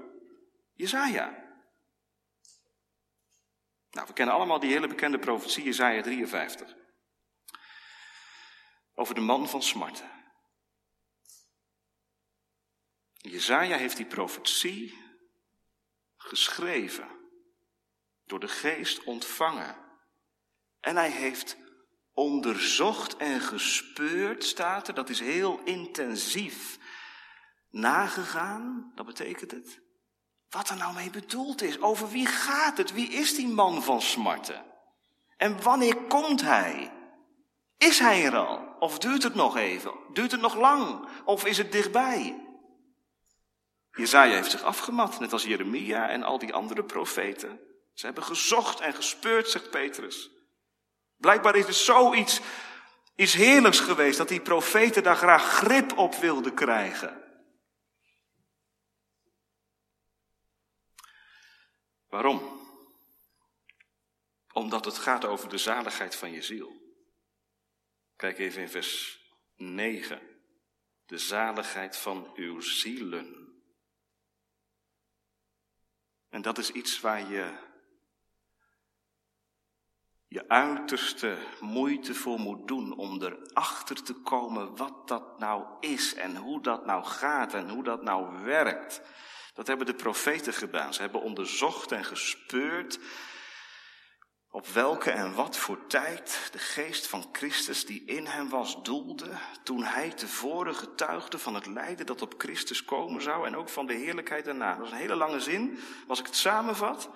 Jezaja. 0.74 1.49
Nou, 4.00 4.12
we 4.12 4.18
kennen 4.18 4.36
allemaal 4.36 4.60
die 4.60 4.72
hele 4.72 4.88
bekende 4.88 5.20
profetie, 5.20 5.64
Isaiah 5.64 6.04
53. 6.04 6.76
Over 8.94 9.16
de 9.16 9.22
man 9.22 9.50
van 9.50 9.64
smarten. 9.64 10.12
Jezaja 13.14 13.78
heeft 13.78 13.98
die 13.98 14.06
profetie 14.06 14.98
geschreven, 16.18 17.08
door 18.26 18.40
de 18.40 18.48
geest 18.48 19.04
ontvangen. 19.04 19.76
En 20.80 20.96
hij 20.96 21.12
heeft 21.12 21.58
onderzocht 22.14 23.18
en 23.18 23.42
gespeurd, 23.42 24.44
staat 24.44 24.88
er, 24.88 24.94
dat 24.94 25.10
is 25.10 25.20
heel 25.20 25.60
intensief 25.64 26.80
nagegaan, 27.70 28.92
dat 28.96 29.06
betekent 29.06 29.52
het. 29.52 29.89
Wat 30.50 30.70
er 30.70 30.78
nou 30.78 30.94
mee 30.94 31.10
bedoeld 31.10 31.62
is. 31.62 31.82
Over 31.82 32.10
wie 32.10 32.26
gaat 32.26 32.78
het? 32.78 32.94
Wie 32.94 33.10
is 33.10 33.36
die 33.36 33.48
man 33.48 33.84
van 33.84 34.02
smarten? 34.02 34.66
En 35.38 35.62
wanneer 35.62 35.96
komt 35.96 36.42
hij? 36.42 36.92
Is 37.78 38.00
hij 38.00 38.26
er 38.26 38.36
al? 38.36 38.76
Of 38.80 39.00
duurt 39.00 39.24
het 39.24 39.36
nog 39.36 39.58
even? 39.58 39.92
Duurt 40.14 40.32
het 40.32 40.42
nog 40.42 40.56
lang? 40.56 41.08
Of 41.26 41.46
is 41.46 41.58
het 41.58 41.72
dichtbij? 41.72 42.48
Jezaja 43.92 44.34
heeft 44.34 44.52
zich 44.52 44.64
afgemat, 44.64 45.20
net 45.20 45.34
als 45.34 45.44
Jeremia 45.44 46.10
en 46.10 46.24
al 46.24 46.38
die 46.38 46.54
andere 46.54 46.84
profeten. 46.84 47.60
Ze 47.94 48.06
hebben 48.06 48.24
gezocht 48.24 48.80
en 48.80 48.94
gespeurd, 48.94 49.50
zegt 49.50 49.70
Petrus. 49.70 50.30
Blijkbaar 51.18 51.56
is 51.56 51.66
het 51.66 51.76
zoiets 51.76 52.42
iets 53.16 53.34
heerlijks 53.34 53.80
geweest 53.80 54.18
dat 54.18 54.28
die 54.28 54.42
profeten 54.42 55.04
daar 55.04 55.16
graag 55.16 55.44
grip 55.44 55.98
op 55.98 56.16
wilden 56.16 56.54
krijgen. 56.54 57.29
Waarom? 62.10 62.60
Omdat 64.52 64.86
het 64.86 64.98
gaat 64.98 65.26
over 65.26 65.50
de 65.50 65.58
zaligheid 65.58 66.16
van 66.16 66.32
je 66.32 66.42
ziel. 66.42 66.78
Kijk 68.16 68.38
even 68.38 68.62
in 68.62 68.70
vers 68.70 69.22
9. 69.56 70.22
De 71.06 71.18
zaligheid 71.18 71.98
van 71.98 72.32
uw 72.36 72.60
zielen. 72.60 73.48
En 76.30 76.42
dat 76.42 76.58
is 76.58 76.72
iets 76.72 77.00
waar 77.00 77.32
je 77.32 77.68
je 80.28 80.50
uiterste 80.50 81.38
moeite 81.60 82.14
voor 82.16 82.40
moet 82.40 82.68
doen 82.68 82.98
om 82.98 83.22
erachter 83.22 84.04
te 84.04 84.14
komen 84.14 84.76
wat 84.76 85.08
dat 85.08 85.40
nou 85.40 85.66
is 85.80 86.14
en 86.14 86.36
hoe 86.36 86.62
dat 86.62 86.86
nou 86.86 87.04
gaat 87.04 87.54
en 87.54 87.70
hoe 87.70 87.84
dat 87.84 88.04
nou 88.04 88.44
werkt. 88.44 89.02
Dat 89.60 89.68
hebben 89.68 89.86
de 89.86 89.94
profeten 89.94 90.54
gedaan. 90.54 90.94
Ze 90.94 91.02
hebben 91.02 91.22
onderzocht 91.22 91.92
en 91.92 92.06
gespeurd 92.06 93.00
op 94.50 94.68
welke 94.68 95.12
en 95.12 95.34
wat 95.34 95.58
voor 95.58 95.88
tijd 95.88 96.50
de 96.52 96.60
geest 96.60 97.08
van 97.08 97.30
Christus 97.32 97.86
die 97.86 98.06
in 98.06 98.26
hem 98.26 98.50
was 98.50 98.84
doelde, 98.84 99.38
toen 99.64 99.84
hij 99.84 100.10
tevoren 100.10 100.76
getuigde 100.76 101.40
van 101.40 101.56
het 101.56 101.66
lijden 101.66 102.06
dat 102.06 102.22
op 102.22 102.34
Christus 102.38 102.86
komen 102.86 103.22
zou 103.22 103.48
en 103.48 103.56
ook 103.56 103.70
van 103.70 103.86
de 103.86 103.94
heerlijkheid 103.94 104.46
daarna. 104.46 104.76
Dat 104.76 104.86
is 104.86 104.92
een 104.92 104.98
hele 104.98 105.16
lange 105.16 105.40
zin, 105.40 105.80
als 106.08 106.20
ik 106.20 106.26
het 106.26 106.36
samenvat. 106.36 107.10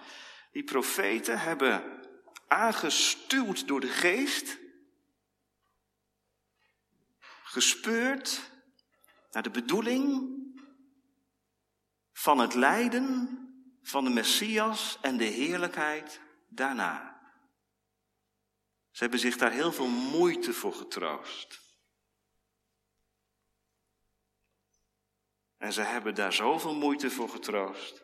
Die 0.51 0.63
profeten 0.63 1.39
hebben 1.39 1.83
aangestuurd 2.47 3.67
door 3.67 3.79
de 3.79 3.87
geest, 3.87 4.57
gespeurd 7.43 8.51
naar 9.31 9.43
de 9.43 9.51
bedoeling 9.51 10.31
van 12.23 12.39
het 12.39 12.53
lijden 12.53 13.39
van 13.81 14.03
de 14.03 14.09
Messias 14.09 14.97
en 15.01 15.17
de 15.17 15.23
heerlijkheid 15.23 16.21
daarna. 16.49 17.21
Ze 18.91 19.03
hebben 19.03 19.19
zich 19.19 19.37
daar 19.37 19.51
heel 19.51 19.71
veel 19.71 19.87
moeite 19.87 20.53
voor 20.53 20.73
getroost. 20.73 21.61
En 25.57 25.73
ze 25.73 25.81
hebben 25.81 26.15
daar 26.15 26.33
zoveel 26.33 26.75
moeite 26.75 27.11
voor 27.11 27.29
getroost. 27.29 28.03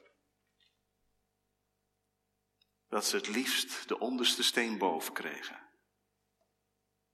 Dat 2.87 3.05
ze 3.05 3.15
het 3.15 3.27
liefst 3.27 3.87
de 3.87 3.99
onderste 3.99 4.43
steen 4.43 4.77
boven 4.77 5.13
kregen. 5.13 5.69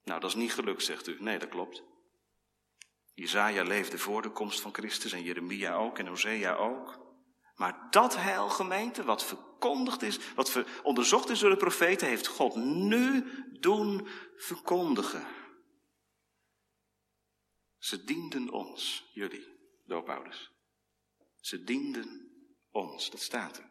Nou, 0.04 0.20
dat 0.20 0.30
is 0.30 0.36
niet 0.36 0.54
gelukt, 0.54 0.84
zegt 0.84 1.08
u. 1.08 1.22
Nee, 1.22 1.40
dat 1.40 1.50
klopt. 1.50 1.84
Jezaja 3.16 3.64
leefde 3.64 3.98
voor 3.98 4.22
de 4.22 4.30
komst 4.30 4.60
van 4.60 4.74
Christus 4.74 5.12
en 5.12 5.24
Jeremia 5.24 5.76
ook 5.76 6.00
en 6.00 6.08
Hosea 6.08 6.56
ook. 6.56 7.04
Maar 7.56 7.88
dat 7.90 8.16
heilgemeente, 8.16 9.04
wat 9.04 9.26
verkondigd 9.26 10.02
is, 10.02 10.34
wat 10.34 10.64
onderzocht 10.84 11.30
is 11.30 11.40
door 11.40 11.50
de 11.50 11.58
profeten, 11.58 12.08
heeft 12.08 12.28
God 12.28 12.56
nu 12.56 13.26
doen 13.60 14.08
verkondigen. 14.36 15.28
Ze 17.78 18.04
dienden 18.04 18.50
ons, 18.50 19.10
jullie, 19.14 19.48
doopouders. 19.86 20.52
Ze 21.40 21.64
dienden 21.64 22.32
ons, 22.72 23.10
dat 23.10 23.22
staat 23.22 23.58
er. 23.58 23.70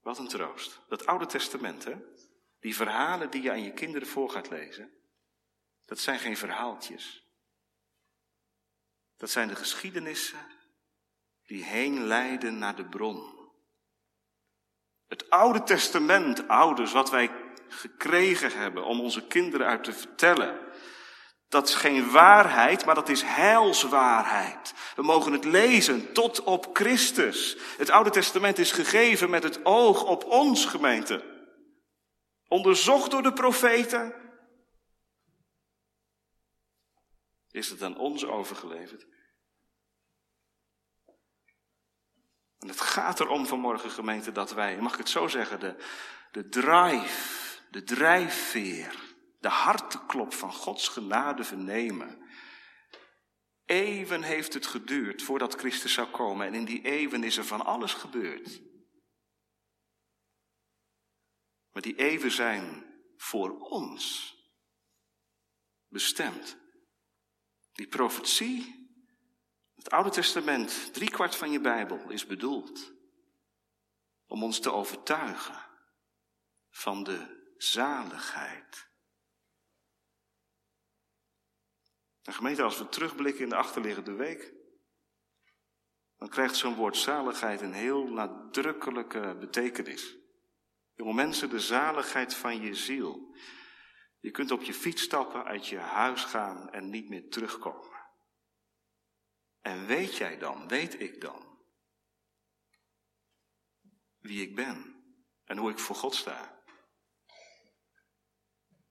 Wat 0.00 0.18
een 0.18 0.28
troost. 0.28 0.80
Dat 0.88 1.06
Oude 1.06 1.26
Testament, 1.26 1.84
hè? 1.84 1.94
Die 2.60 2.76
verhalen 2.76 3.30
die 3.30 3.42
je 3.42 3.50
aan 3.50 3.62
je 3.62 3.72
kinderen 3.72 4.08
voor 4.08 4.30
gaat 4.30 4.50
lezen, 4.50 4.92
dat 5.92 6.00
zijn 6.00 6.18
geen 6.18 6.36
verhaaltjes. 6.36 7.26
Dat 9.16 9.30
zijn 9.30 9.48
de 9.48 9.56
geschiedenissen 9.56 10.46
die 11.46 11.64
heen 11.64 12.06
leiden 12.06 12.58
naar 12.58 12.76
de 12.76 12.84
bron. 12.84 13.50
Het 15.06 15.30
Oude 15.30 15.62
Testament, 15.62 16.48
ouders, 16.48 16.92
wat 16.92 17.10
wij 17.10 17.30
gekregen 17.68 18.58
hebben 18.58 18.84
om 18.84 19.00
onze 19.00 19.26
kinderen 19.26 19.66
uit 19.66 19.84
te 19.84 19.92
vertellen. 19.92 20.58
Dat 21.48 21.68
is 21.68 21.74
geen 21.74 22.10
waarheid, 22.10 22.84
maar 22.84 22.94
dat 22.94 23.08
is 23.08 23.22
heilswaarheid. 23.22 24.74
We 24.96 25.02
mogen 25.02 25.32
het 25.32 25.44
lezen 25.44 26.12
tot 26.12 26.42
op 26.42 26.68
Christus. 26.72 27.56
Het 27.76 27.90
Oude 27.90 28.10
Testament 28.10 28.58
is 28.58 28.72
gegeven 28.72 29.30
met 29.30 29.42
het 29.42 29.64
oog 29.64 30.04
op 30.04 30.24
ons 30.24 30.64
gemeente. 30.64 31.24
Onderzocht 32.48 33.10
door 33.10 33.22
de 33.22 33.32
profeten. 33.32 34.21
Is 37.52 37.70
het 37.70 37.82
aan 37.82 37.96
ons 37.96 38.24
overgeleverd? 38.24 39.06
En 42.58 42.68
het 42.68 42.80
gaat 42.80 43.20
erom 43.20 43.46
vanmorgen, 43.46 43.90
gemeente, 43.90 44.32
dat 44.32 44.52
wij, 44.52 44.80
mag 44.80 44.92
ik 44.92 44.98
het 44.98 45.08
zo 45.08 45.28
zeggen, 45.28 45.60
de, 45.60 45.76
de 46.30 46.48
drive, 46.48 47.60
de 47.70 47.82
drijfveer, 47.82 49.14
de 49.40 49.48
harteklop 49.48 50.32
van 50.32 50.52
Gods 50.52 50.88
genade 50.88 51.44
vernemen. 51.44 52.30
Even 53.64 54.22
heeft 54.22 54.54
het 54.54 54.66
geduurd 54.66 55.22
voordat 55.22 55.54
Christus 55.54 55.92
zou 55.92 56.08
komen 56.08 56.46
en 56.46 56.54
in 56.54 56.64
die 56.64 56.82
even 56.82 57.24
is 57.24 57.36
er 57.36 57.44
van 57.44 57.64
alles 57.64 57.94
gebeurd. 57.94 58.62
Maar 61.72 61.82
die 61.82 61.96
even 61.96 62.30
zijn 62.30 62.86
voor 63.16 63.58
ons 63.58 64.34
bestemd. 65.88 66.61
Die 67.72 67.86
profetie 67.86 68.82
het 69.74 69.90
Oude 69.90 70.10
Testament, 70.10 70.94
driekwart 70.94 71.36
van 71.36 71.50
je 71.50 71.60
Bijbel, 71.60 72.10
is 72.10 72.26
bedoeld 72.26 72.92
om 74.26 74.42
ons 74.42 74.60
te 74.60 74.72
overtuigen 74.72 75.66
van 76.70 77.04
de 77.04 77.52
zaligheid. 77.56 78.90
En 82.22 82.32
gemeente, 82.32 82.62
als 82.62 82.78
we 82.78 82.88
terugblikken 82.88 83.42
in 83.42 83.48
de 83.48 83.56
achterliggende 83.56 84.12
week, 84.12 84.54
dan 86.16 86.28
krijgt 86.28 86.56
zo'n 86.56 86.74
woord 86.74 86.96
zaligheid 86.96 87.60
een 87.60 87.72
heel 87.72 88.04
nadrukkelijke 88.04 89.36
betekenis. 89.40 90.16
Jonge 90.94 91.14
mensen, 91.14 91.50
de 91.50 91.60
zaligheid 91.60 92.34
van 92.34 92.60
je 92.60 92.74
ziel. 92.74 93.34
Je 94.22 94.30
kunt 94.30 94.50
op 94.50 94.62
je 94.62 94.74
fiets 94.74 95.02
stappen, 95.02 95.44
uit 95.44 95.68
je 95.68 95.78
huis 95.78 96.24
gaan 96.24 96.70
en 96.70 96.90
niet 96.90 97.08
meer 97.08 97.28
terugkomen. 97.28 98.00
En 99.60 99.86
weet 99.86 100.16
jij 100.16 100.38
dan, 100.38 100.68
weet 100.68 101.00
ik 101.00 101.20
dan, 101.20 101.58
wie 104.18 104.42
ik 104.42 104.54
ben 104.54 105.04
en 105.44 105.56
hoe 105.56 105.70
ik 105.70 105.78
voor 105.78 105.96
God 105.96 106.14
sta? 106.14 106.62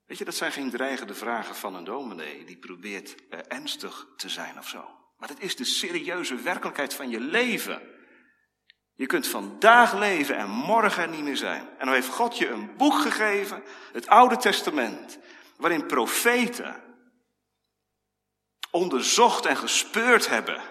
Weet 0.04 0.18
je, 0.18 0.24
dat 0.24 0.34
zijn 0.34 0.52
geen 0.52 0.70
dreigende 0.70 1.14
vragen 1.14 1.54
van 1.54 1.74
een 1.74 1.84
dominee 1.84 2.44
die 2.44 2.58
probeert 2.58 3.22
uh, 3.30 3.40
ernstig 3.48 4.06
te 4.16 4.28
zijn 4.28 4.58
of 4.58 4.68
zo. 4.68 5.12
Maar 5.16 5.28
dat 5.28 5.40
is 5.40 5.56
de 5.56 5.64
serieuze 5.64 6.36
werkelijkheid 6.36 6.94
van 6.94 7.10
je 7.10 7.20
leven. 7.20 7.91
Je 8.94 9.06
kunt 9.06 9.26
vandaag 9.26 9.94
leven 9.94 10.36
en 10.36 10.48
morgen 10.48 11.02
er 11.02 11.08
niet 11.08 11.22
meer 11.22 11.36
zijn. 11.36 11.68
En 11.78 11.86
dan 11.86 11.94
heeft 11.94 12.08
God 12.08 12.38
je 12.38 12.48
een 12.48 12.76
boek 12.76 13.00
gegeven, 13.00 13.62
het 13.92 14.08
Oude 14.08 14.36
Testament, 14.36 15.18
waarin 15.56 15.86
profeten 15.86 16.82
onderzocht 18.70 19.46
en 19.46 19.56
gespeurd 19.56 20.28
hebben 20.28 20.62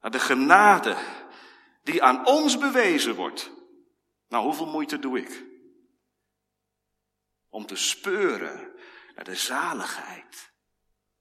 naar 0.00 0.10
de 0.10 0.18
genade 0.18 0.96
die 1.82 2.02
aan 2.02 2.26
ons 2.26 2.58
bewezen 2.58 3.14
wordt. 3.14 3.50
Nou, 4.28 4.44
hoeveel 4.44 4.66
moeite 4.66 4.98
doe 4.98 5.18
ik? 5.18 5.44
Om 7.48 7.66
te 7.66 7.76
speuren 7.76 8.72
naar 9.14 9.24
de 9.24 9.34
zaligheid 9.34 10.49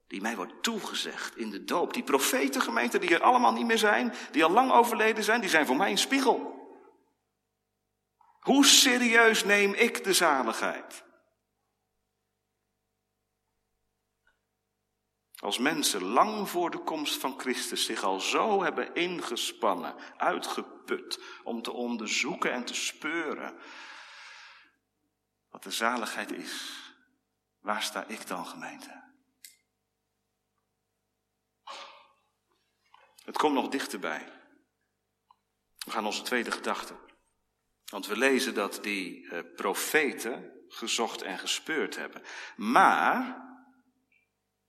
die 0.09 0.21
mij 0.21 0.35
wordt 0.35 0.63
toegezegd 0.63 1.37
in 1.37 1.49
de 1.49 1.63
doop. 1.63 1.93
Die 1.93 2.03
profetengemeenten 2.03 3.01
die 3.01 3.13
er 3.13 3.21
allemaal 3.21 3.53
niet 3.53 3.65
meer 3.65 3.77
zijn, 3.77 4.13
die 4.31 4.43
al 4.43 4.49
lang 4.49 4.71
overleden 4.71 5.23
zijn, 5.23 5.41
die 5.41 5.49
zijn 5.49 5.65
voor 5.65 5.75
mij 5.75 5.91
een 5.91 5.97
spiegel. 5.97 6.57
Hoe 8.39 8.65
serieus 8.65 9.43
neem 9.43 9.73
ik 9.73 10.03
de 10.03 10.13
zaligheid? 10.13 11.03
Als 15.35 15.57
mensen 15.57 16.03
lang 16.03 16.49
voor 16.49 16.71
de 16.71 16.79
komst 16.79 17.19
van 17.19 17.39
Christus 17.39 17.85
zich 17.85 18.03
al 18.03 18.19
zo 18.19 18.63
hebben 18.63 18.95
ingespannen, 18.95 19.95
uitgeput, 20.17 21.19
om 21.43 21.61
te 21.61 21.71
onderzoeken 21.71 22.51
en 22.51 22.65
te 22.65 22.73
speuren 22.73 23.57
wat 25.49 25.63
de 25.63 25.71
zaligheid 25.71 26.31
is. 26.31 26.83
Waar 27.59 27.83
sta 27.83 28.05
ik 28.07 28.27
dan, 28.27 28.45
gemeente? 28.45 29.08
Het 33.29 33.37
komt 33.37 33.53
nog 33.53 33.67
dichterbij. 33.67 34.27
We 35.77 35.91
gaan 35.91 36.05
onze 36.05 36.21
tweede 36.21 36.51
gedachte. 36.51 36.95
Want 37.85 38.07
we 38.07 38.17
lezen 38.17 38.53
dat 38.53 38.79
die 38.81 39.21
uh, 39.23 39.39
profeten 39.55 40.51
gezocht 40.67 41.21
en 41.21 41.39
gespeurd 41.39 41.95
hebben. 41.95 42.21
Maar 42.55 43.45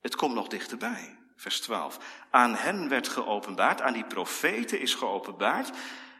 het 0.00 0.16
komt 0.16 0.34
nog 0.34 0.48
dichterbij. 0.48 1.18
Vers 1.36 1.60
12. 1.60 1.98
Aan 2.30 2.54
hen 2.54 2.88
werd 2.88 3.08
geopenbaard, 3.08 3.80
aan 3.80 3.92
die 3.92 4.06
profeten 4.06 4.80
is 4.80 4.94
geopenbaard, 4.94 5.76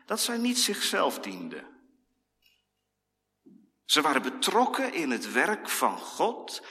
dat 0.07 0.21
zij 0.21 0.39
niet 0.39 0.59
zichzelf 0.59 1.19
dienden. 1.19 1.67
Ze 3.85 4.01
waren 4.01 4.23
betrokken 4.23 4.93
in 4.93 5.11
het 5.11 5.33
werk 5.33 5.69
van 5.69 5.99
God 5.99 6.67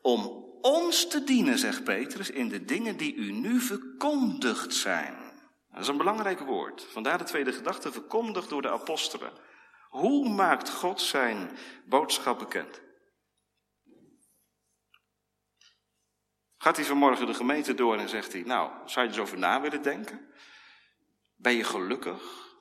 om 0.00 0.45
ons 0.66 1.08
te 1.08 1.24
dienen, 1.24 1.58
zegt 1.58 1.84
Petrus, 1.84 2.30
in 2.30 2.48
de 2.48 2.64
dingen 2.64 2.96
die 2.96 3.14
u 3.14 3.32
nu 3.32 3.60
verkondigd 3.60 4.74
zijn. 4.74 5.14
Dat 5.70 5.80
is 5.80 5.88
een 5.88 5.96
belangrijk 5.96 6.40
woord. 6.40 6.82
Vandaar 6.82 7.18
de 7.18 7.24
tweede 7.24 7.52
gedachte, 7.52 7.92
verkondigd 7.92 8.48
door 8.48 8.62
de 8.62 8.70
apostelen. 8.70 9.32
Hoe 9.88 10.28
maakt 10.28 10.70
God 10.70 11.00
zijn 11.00 11.50
boodschap 11.84 12.38
bekend? 12.38 12.80
Gaat 16.56 16.76
hij 16.76 16.84
vanmorgen 16.84 17.26
de 17.26 17.34
gemeente 17.34 17.74
door 17.74 17.98
en 17.98 18.08
zegt 18.08 18.32
hij, 18.32 18.42
nou, 18.42 18.70
zou 18.88 19.06
je 19.06 19.12
eens 19.12 19.20
over 19.20 19.38
na 19.38 19.60
willen 19.60 19.82
denken? 19.82 20.30
Ben 21.36 21.52
je 21.52 21.64
gelukkig? 21.64 22.54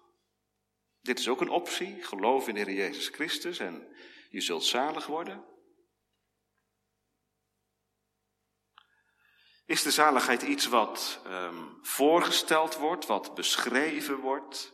Dit 1.02 1.20
is 1.20 1.30
ook 1.30 1.42
een 1.42 1.50
optie, 1.50 2.04
geloof 2.04 2.48
in 2.48 2.54
de 2.54 2.60
Heer 2.60 2.74
Jezus 2.74 3.08
Christus 3.08 3.60
en 3.60 3.88
je 4.30 4.42
zult 4.42 4.64
zalig 4.64 5.06
worden. 5.06 5.55
Is 9.66 9.84
de 9.84 9.92
zaligheid 9.92 10.42
iets 10.42 10.68
wat 10.68 11.22
um, 11.28 11.80
voorgesteld 11.82 12.76
wordt, 12.76 13.06
wat 13.06 13.36
beschreven 13.36 14.20
wordt, 14.20 14.74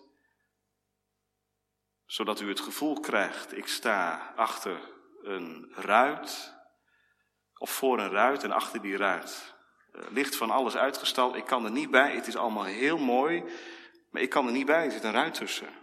zodat 2.06 2.40
u 2.40 2.50
het 2.50 2.60
gevoel 2.60 3.00
krijgt, 3.00 3.58
ik 3.58 3.68
sta 3.68 4.34
achter 4.36 4.94
een 5.22 5.72
ruit, 5.76 6.54
of 7.58 7.72
voor 7.72 8.00
een 8.00 8.10
ruit 8.10 8.44
en 8.44 8.52
achter 8.52 8.82
die 8.82 8.98
ruit 8.98 9.56
uh, 9.94 10.02
ligt 10.10 10.36
van 10.36 10.52
alles 10.52 10.76
uitgestald, 10.76 11.36
ik 11.36 11.46
kan 11.46 11.66
er 11.66 11.72
niet 11.72 11.92
bij, 11.92 12.16
het 12.16 12.28
is 12.28 12.36
allemaal 12.36 12.64
heel 12.64 12.98
mooi, 12.98 13.44
maar 14.10 14.22
ik 14.22 14.30
kan 14.30 14.46
er 14.46 14.52
niet 14.52 14.66
bij, 14.66 14.86
er 14.86 14.92
zit 14.92 15.04
een 15.04 15.12
ruit 15.12 15.34
tussen. 15.34 15.80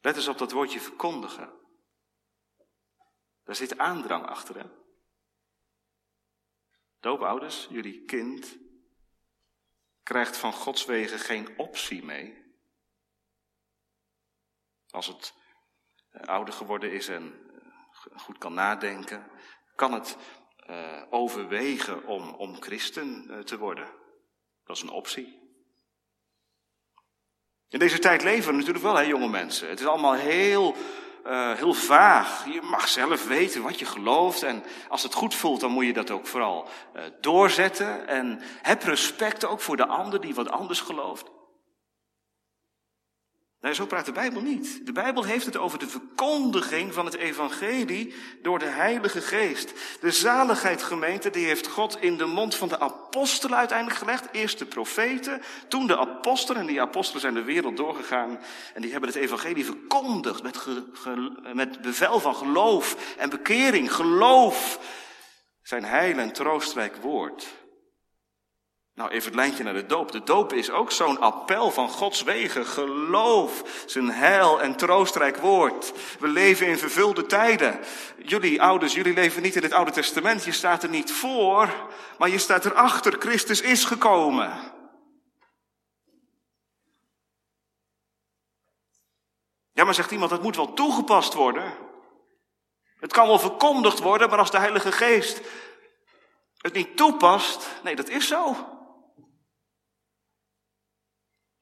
Let 0.00 0.16
eens 0.16 0.28
op 0.28 0.38
dat 0.38 0.52
woordje 0.52 0.80
verkondigen. 0.80 1.52
Daar 3.44 3.56
zit 3.56 3.78
aandrang 3.78 4.26
achter, 4.26 4.58
hè? 4.58 4.86
Doopouders, 7.00 7.66
jullie 7.70 8.04
kind 8.04 8.58
krijgt 10.02 10.36
van 10.36 10.52
Gods 10.52 10.84
wegen 10.84 11.18
geen 11.18 11.58
optie 11.58 12.04
mee. 12.04 12.46
Als 14.90 15.06
het 15.06 15.34
eh, 16.10 16.22
ouder 16.22 16.54
geworden 16.54 16.92
is 16.92 17.08
en 17.08 17.50
eh, 18.12 18.18
goed 18.18 18.38
kan 18.38 18.54
nadenken, 18.54 19.30
kan 19.74 19.92
het 19.92 20.16
uh, 20.70 21.02
overwegen 21.10 22.06
om, 22.06 22.34
om 22.34 22.62
christen 22.62 23.42
te 23.44 23.58
worden. 23.58 23.92
Dat 24.64 24.76
is 24.76 24.82
een 24.82 24.90
optie. 24.90 25.38
In 27.68 27.78
deze 27.78 27.98
tijd 27.98 28.22
leven 28.22 28.50
we 28.50 28.56
natuurlijk 28.56 28.84
wel, 28.84 28.94
hè, 28.94 29.02
jonge 29.02 29.28
mensen. 29.28 29.68
Het 29.68 29.80
is 29.80 29.86
allemaal 29.86 30.14
heel 30.14 30.76
uh, 31.28 31.52
heel 31.52 31.74
vaag. 31.74 32.44
Je 32.52 32.62
mag 32.62 32.88
zelf 32.88 33.26
weten 33.26 33.62
wat 33.62 33.78
je 33.78 33.84
gelooft. 33.84 34.42
En 34.42 34.64
als 34.88 35.02
het 35.02 35.14
goed 35.14 35.34
voelt, 35.34 35.60
dan 35.60 35.70
moet 35.70 35.84
je 35.84 35.92
dat 35.92 36.10
ook 36.10 36.26
vooral 36.26 36.68
uh, 36.96 37.02
doorzetten. 37.20 38.08
En 38.08 38.40
heb 38.62 38.82
respect 38.82 39.44
ook 39.46 39.60
voor 39.60 39.76
de 39.76 39.86
ander 39.86 40.20
die 40.20 40.34
wat 40.34 40.50
anders 40.50 40.80
gelooft. 40.80 41.24
Nee, 43.60 43.74
zo 43.74 43.86
praat 43.86 44.06
de 44.06 44.12
Bijbel 44.12 44.40
niet. 44.40 44.86
De 44.86 44.92
Bijbel 44.92 45.24
heeft 45.24 45.46
het 45.46 45.56
over 45.56 45.78
de 45.78 45.88
verkondiging 45.88 46.94
van 46.94 47.04
het 47.04 47.16
evangelie 47.16 48.14
door 48.42 48.58
de 48.58 48.66
Heilige 48.66 49.20
Geest. 49.20 49.72
De 50.00 50.10
zaligheid 50.10 50.82
gemeente, 50.82 51.30
die 51.30 51.46
heeft 51.46 51.66
God 51.66 52.00
in 52.00 52.16
de 52.16 52.26
mond 52.26 52.54
van 52.54 52.68
de 52.68 52.80
apostelen 52.80 53.58
uiteindelijk 53.58 53.98
gelegd. 53.98 54.28
Eerst 54.32 54.58
de 54.58 54.66
profeten, 54.66 55.42
toen 55.68 55.86
de 55.86 55.98
apostelen. 55.98 56.60
En 56.60 56.66
die 56.66 56.80
apostelen 56.80 57.20
zijn 57.20 57.34
de 57.34 57.42
wereld 57.42 57.76
doorgegaan. 57.76 58.40
En 58.74 58.82
die 58.82 58.90
hebben 58.90 59.10
het 59.10 59.18
evangelie 59.18 59.64
verkondigd 59.64 60.42
met, 60.42 60.66
met 61.54 61.80
bevel 61.80 62.20
van 62.20 62.34
geloof 62.34 63.14
en 63.16 63.30
bekering. 63.30 63.92
Geloof 63.92 64.78
zijn 65.62 65.84
heil 65.84 66.18
en 66.18 66.32
troostrijk 66.32 66.96
woord. 66.96 67.57
Nou, 68.98 69.10
even 69.10 69.26
het 69.26 69.34
lijntje 69.34 69.64
naar 69.64 69.74
de 69.74 69.86
doop. 69.86 70.12
De 70.12 70.22
doop 70.22 70.52
is 70.52 70.70
ook 70.70 70.90
zo'n 70.90 71.20
appel 71.20 71.70
van 71.70 71.88
Gods 71.88 72.22
wegen. 72.22 72.66
Geloof 72.66 73.82
zijn 73.86 74.10
heil 74.10 74.60
en 74.62 74.76
troostrijk 74.76 75.36
woord. 75.36 75.92
We 76.18 76.28
leven 76.28 76.66
in 76.66 76.78
vervulde 76.78 77.26
tijden. 77.26 77.80
Jullie 78.24 78.62
ouders, 78.62 78.94
jullie 78.94 79.14
leven 79.14 79.42
niet 79.42 79.56
in 79.56 79.62
het 79.62 79.72
Oude 79.72 79.90
Testament. 79.90 80.44
Je 80.44 80.52
staat 80.52 80.82
er 80.82 80.88
niet 80.88 81.12
voor, 81.12 81.88
maar 82.18 82.28
je 82.28 82.38
staat 82.38 82.64
erachter. 82.64 83.16
Christus 83.18 83.60
is 83.60 83.84
gekomen. 83.84 84.52
Ja, 89.72 89.84
maar 89.84 89.94
zegt 89.94 90.10
iemand, 90.10 90.30
dat 90.30 90.42
moet 90.42 90.56
wel 90.56 90.72
toegepast 90.72 91.34
worden. 91.34 91.74
Het 93.00 93.12
kan 93.12 93.26
wel 93.26 93.38
verkondigd 93.38 93.98
worden, 93.98 94.28
maar 94.28 94.38
als 94.38 94.50
de 94.50 94.58
Heilige 94.58 94.92
Geest 94.92 95.40
het 96.56 96.72
niet 96.72 96.96
toepast, 96.96 97.68
nee, 97.82 97.96
dat 97.96 98.08
is 98.08 98.28
zo. 98.28 98.76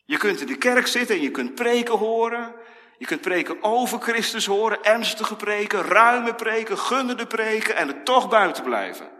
Je 0.06 0.16
kunt 0.16 0.40
in 0.40 0.46
de 0.46 0.58
kerk 0.58 0.86
zitten 0.86 1.16
en 1.16 1.22
je 1.22 1.30
kunt 1.30 1.54
preken 1.54 1.98
horen. 1.98 2.54
Je 2.98 3.06
kunt 3.06 3.20
preken 3.20 3.62
over 3.62 4.00
Christus 4.00 4.46
horen, 4.46 4.82
ernstige 4.82 5.36
preken, 5.36 5.82
ruime 5.82 6.34
preken, 6.34 6.78
gunnende 6.78 7.26
preken 7.26 7.76
en 7.76 7.88
er 7.88 8.02
toch 8.02 8.28
buiten 8.28 8.64
blijven. 8.64 9.10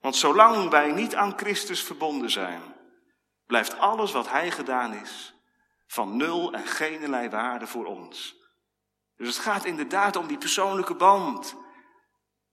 Want 0.00 0.16
zolang 0.16 0.70
wij 0.70 0.92
niet 0.92 1.14
aan 1.14 1.38
Christus 1.38 1.82
verbonden 1.82 2.30
zijn, 2.30 2.62
blijft 3.46 3.78
alles 3.78 4.12
wat 4.12 4.28
Hij 4.28 4.50
gedaan 4.50 4.92
is 4.92 5.34
van 5.86 6.16
nul 6.16 6.52
en 6.52 6.66
geen 6.66 7.30
waarde 7.30 7.66
voor 7.66 7.86
ons. 7.86 8.36
Dus 9.16 9.28
het 9.28 9.44
gaat 9.44 9.64
inderdaad 9.64 10.16
om 10.16 10.26
die 10.26 10.38
persoonlijke 10.38 10.94
band. 10.94 11.56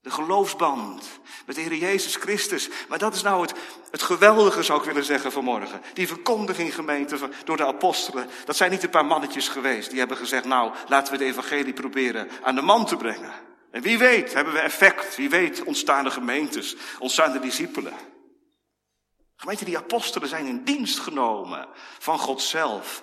De 0.00 0.10
geloofsband 0.10 1.20
met 1.46 1.56
de 1.56 1.62
Heer 1.62 1.74
Jezus 1.74 2.16
Christus. 2.16 2.68
Maar 2.88 2.98
dat 2.98 3.14
is 3.14 3.22
nou 3.22 3.42
het, 3.42 3.54
het 3.90 4.02
geweldige, 4.02 4.62
zou 4.62 4.78
ik 4.78 4.84
willen 4.84 5.04
zeggen 5.04 5.32
vanmorgen. 5.32 5.82
Die 5.94 6.06
verkondiging 6.06 6.74
gemeente 6.74 7.30
door 7.44 7.56
de 7.56 7.66
apostelen. 7.66 8.30
Dat 8.44 8.56
zijn 8.56 8.70
niet 8.70 8.82
een 8.82 8.90
paar 8.90 9.06
mannetjes 9.06 9.48
geweest. 9.48 9.90
Die 9.90 9.98
hebben 9.98 10.16
gezegd, 10.16 10.44
nou, 10.44 10.74
laten 10.88 11.12
we 11.12 11.18
de 11.18 11.24
evangelie 11.24 11.72
proberen 11.72 12.28
aan 12.42 12.54
de 12.54 12.62
man 12.62 12.86
te 12.86 12.96
brengen. 12.96 13.32
En 13.70 13.82
wie 13.82 13.98
weet, 13.98 14.34
hebben 14.34 14.52
we 14.52 14.60
effect. 14.60 15.16
Wie 15.16 15.30
weet, 15.30 15.62
ontstaan 15.62 16.04
de 16.04 16.10
gemeentes. 16.10 16.76
Ontstaan 16.98 17.32
de 17.32 17.40
discipelen. 17.40 17.94
Gemeente, 19.36 19.64
die 19.64 19.76
apostelen 19.76 20.28
zijn 20.28 20.46
in 20.46 20.64
dienst 20.64 20.98
genomen 20.98 21.68
van 21.98 22.18
God 22.18 22.42
zelf. 22.42 23.02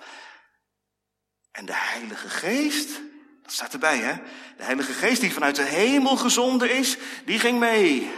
En 1.52 1.66
de 1.66 1.76
Heilige 1.76 2.30
Geest 2.30 3.02
dat 3.46 3.54
staat 3.54 3.74
erbij, 3.74 3.98
hè? 3.98 4.14
De 4.58 4.64
Heilige 4.64 4.94
Geest 4.94 5.22
die 5.22 5.34
vanuit 5.34 5.56
de 5.56 5.64
hemel 5.64 6.18
gezonden 6.18 6.76
is, 6.76 6.98
die 7.26 7.40
ging 7.40 7.60
mee. 7.60 8.12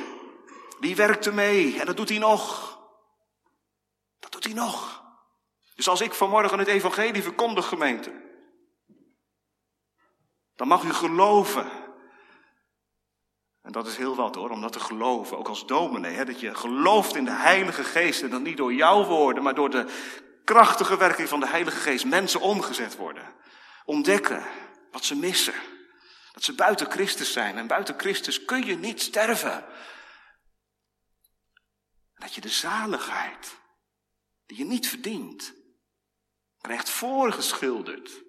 Die 0.80 0.96
werkte 0.96 1.32
mee. 1.32 1.80
En 1.80 1.86
dat 1.86 1.98
doet 1.98 2.10
hij 2.10 2.18
nog. 2.18 2.78
Dat 4.20 4.32
doet 4.32 4.44
hij 4.44 4.54
nog. 4.54 5.04
Dus 5.76 5.90
als 5.90 6.02
ik 6.02 6.14
vanmorgen 6.14 6.60
het 6.60 6.68
evangelie 6.68 7.24
verkondig, 7.24 7.68
gemeente, 7.68 8.12
dan 10.56 10.68
mag 10.68 10.84
u 10.84 10.94
geloven. 10.94 11.72
En 13.62 13.72
dat 13.72 13.88
is 13.88 13.98
heel 13.98 14.16
wat 14.16 14.36
hoor, 14.36 14.50
om 14.50 14.62
dat 14.62 14.74
te 14.74 14.80
geloven, 14.80 15.38
ook 15.38 15.48
als 15.48 15.66
dominee. 15.66 16.16
Hè, 16.16 16.26
dat 16.26 16.40
je 16.40 16.56
gelooft 16.56 17.16
in 17.16 17.26
de 17.26 17.32
Heilige 17.32 17.84
Geest 17.84 18.22
en 18.22 18.30
dan 18.30 18.44
niet 18.44 18.58
door 18.58 18.74
jouw 18.74 19.04
woorden, 19.04 19.44
maar 19.44 19.56
door 19.56 19.70
de 19.70 19.86
krachtige 20.44 20.98
werking 20.98 21.30
van 21.30 21.40
de 21.40 21.48
Heilige 21.48 21.78
Geest 21.78 22.06
mensen 22.06 22.42
omgezet 22.42 22.96
worden. 22.96 23.34
Ontdekken 23.86 24.44
wat 24.92 25.06
ze 25.06 25.16
missen. 25.16 25.54
Dat 26.34 26.44
ze 26.44 26.54
buiten 26.54 26.92
Christus 26.92 27.32
zijn. 27.32 27.58
En 27.58 27.68
buiten 27.68 28.00
Christus 28.00 28.46
kun 28.46 28.66
je 28.66 28.76
niet 28.76 29.02
sterven. 29.02 29.66
Dat 32.14 32.34
je 32.34 32.42
de 32.42 32.50
zaligheid, 32.50 33.60
die 34.46 34.58
je 34.58 34.66
niet 34.66 34.88
verdient, 34.88 35.54
krijgt 36.62 36.90
voorgeschilderd. 36.90 38.26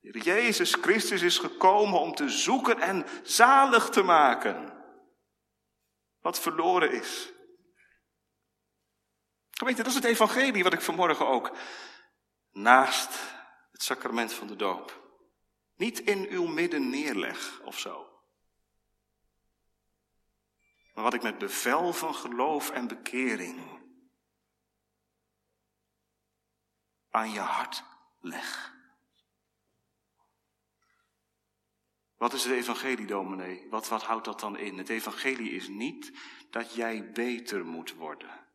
Jezus 0.00 0.74
Christus 0.74 1.22
is 1.22 1.38
gekomen 1.38 2.00
om 2.00 2.14
te 2.14 2.28
zoeken 2.28 2.80
en 2.80 3.06
zalig 3.22 3.88
te 3.88 4.02
maken. 4.02 4.84
Wat 6.20 6.40
verloren 6.40 6.92
is. 6.92 7.32
Gemeente, 9.50 9.82
dat 9.82 9.90
is 9.90 9.98
het 9.98 10.08
evangelie 10.08 10.62
wat 10.62 10.72
ik 10.72 10.80
vanmorgen 10.80 11.26
ook 11.26 11.56
naast 12.50 13.18
het 13.70 13.82
sacrament 13.82 14.32
van 14.32 14.46
de 14.46 14.56
doop 14.56 15.01
Niet 15.82 16.00
in 16.00 16.26
uw 16.28 16.46
midden 16.46 16.90
neerleg 16.90 17.60
of 17.64 17.78
zo. 17.78 18.20
Maar 20.94 21.04
wat 21.04 21.14
ik 21.14 21.22
met 21.22 21.38
bevel 21.38 21.92
van 21.92 22.14
geloof 22.14 22.70
en 22.70 22.88
bekering 22.88 23.60
aan 27.10 27.30
je 27.30 27.40
hart 27.40 27.84
leg. 28.20 28.74
Wat 32.16 32.32
is 32.32 32.44
het 32.44 32.52
evangelie, 32.52 33.06
dominee? 33.06 33.66
Wat, 33.70 33.88
wat 33.88 34.02
houdt 34.02 34.24
dat 34.24 34.40
dan 34.40 34.56
in? 34.56 34.78
Het 34.78 34.88
evangelie 34.88 35.50
is 35.50 35.68
niet 35.68 36.12
dat 36.50 36.74
jij 36.74 37.12
beter 37.12 37.64
moet 37.64 37.94
worden. 37.94 38.46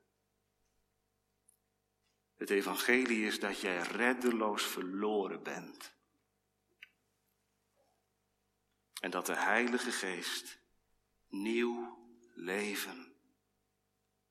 Het 2.36 2.50
evangelie 2.50 3.26
is 3.26 3.40
dat 3.40 3.62
jij 3.62 3.78
reddeloos 3.78 4.64
verloren 4.64 5.44
bent. 5.44 5.97
En 9.00 9.12
dat 9.12 9.26
de 9.26 9.36
Heilige 9.36 9.92
Geest 9.92 10.60
nieuw 11.28 11.98
leven 12.34 13.16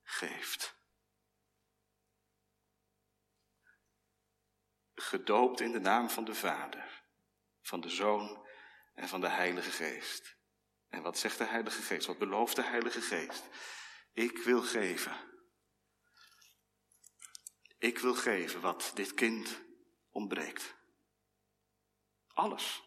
geeft. 0.03 0.75
Gedoopt 4.95 5.61
in 5.61 5.73
de 5.73 5.81
naam 5.81 6.11
van 6.11 6.25
de 6.25 6.35
Vader, 6.35 7.05
van 7.61 7.81
de 7.81 7.89
Zoon 7.89 8.47
en 8.95 9.09
van 9.09 9.21
de 9.21 9.29
Heilige 9.29 9.71
Geest. 9.71 10.37
En 10.89 11.03
wat 11.03 11.19
zegt 11.19 11.39
de 11.39 11.45
Heilige 11.45 11.83
Geest? 11.83 12.07
Wat 12.07 12.19
belooft 12.19 12.57
de 12.57 12.63
Heilige 12.63 13.01
Geest? 13.01 13.45
Ik 14.13 14.39
wil 14.39 14.63
geven. 14.63 15.17
Ik 17.79 17.99
wil 17.99 18.15
geven 18.15 18.61
wat 18.61 18.91
dit 18.95 19.15
kind 19.15 19.63
ontbreekt. 20.11 20.75
Alles. 22.27 22.86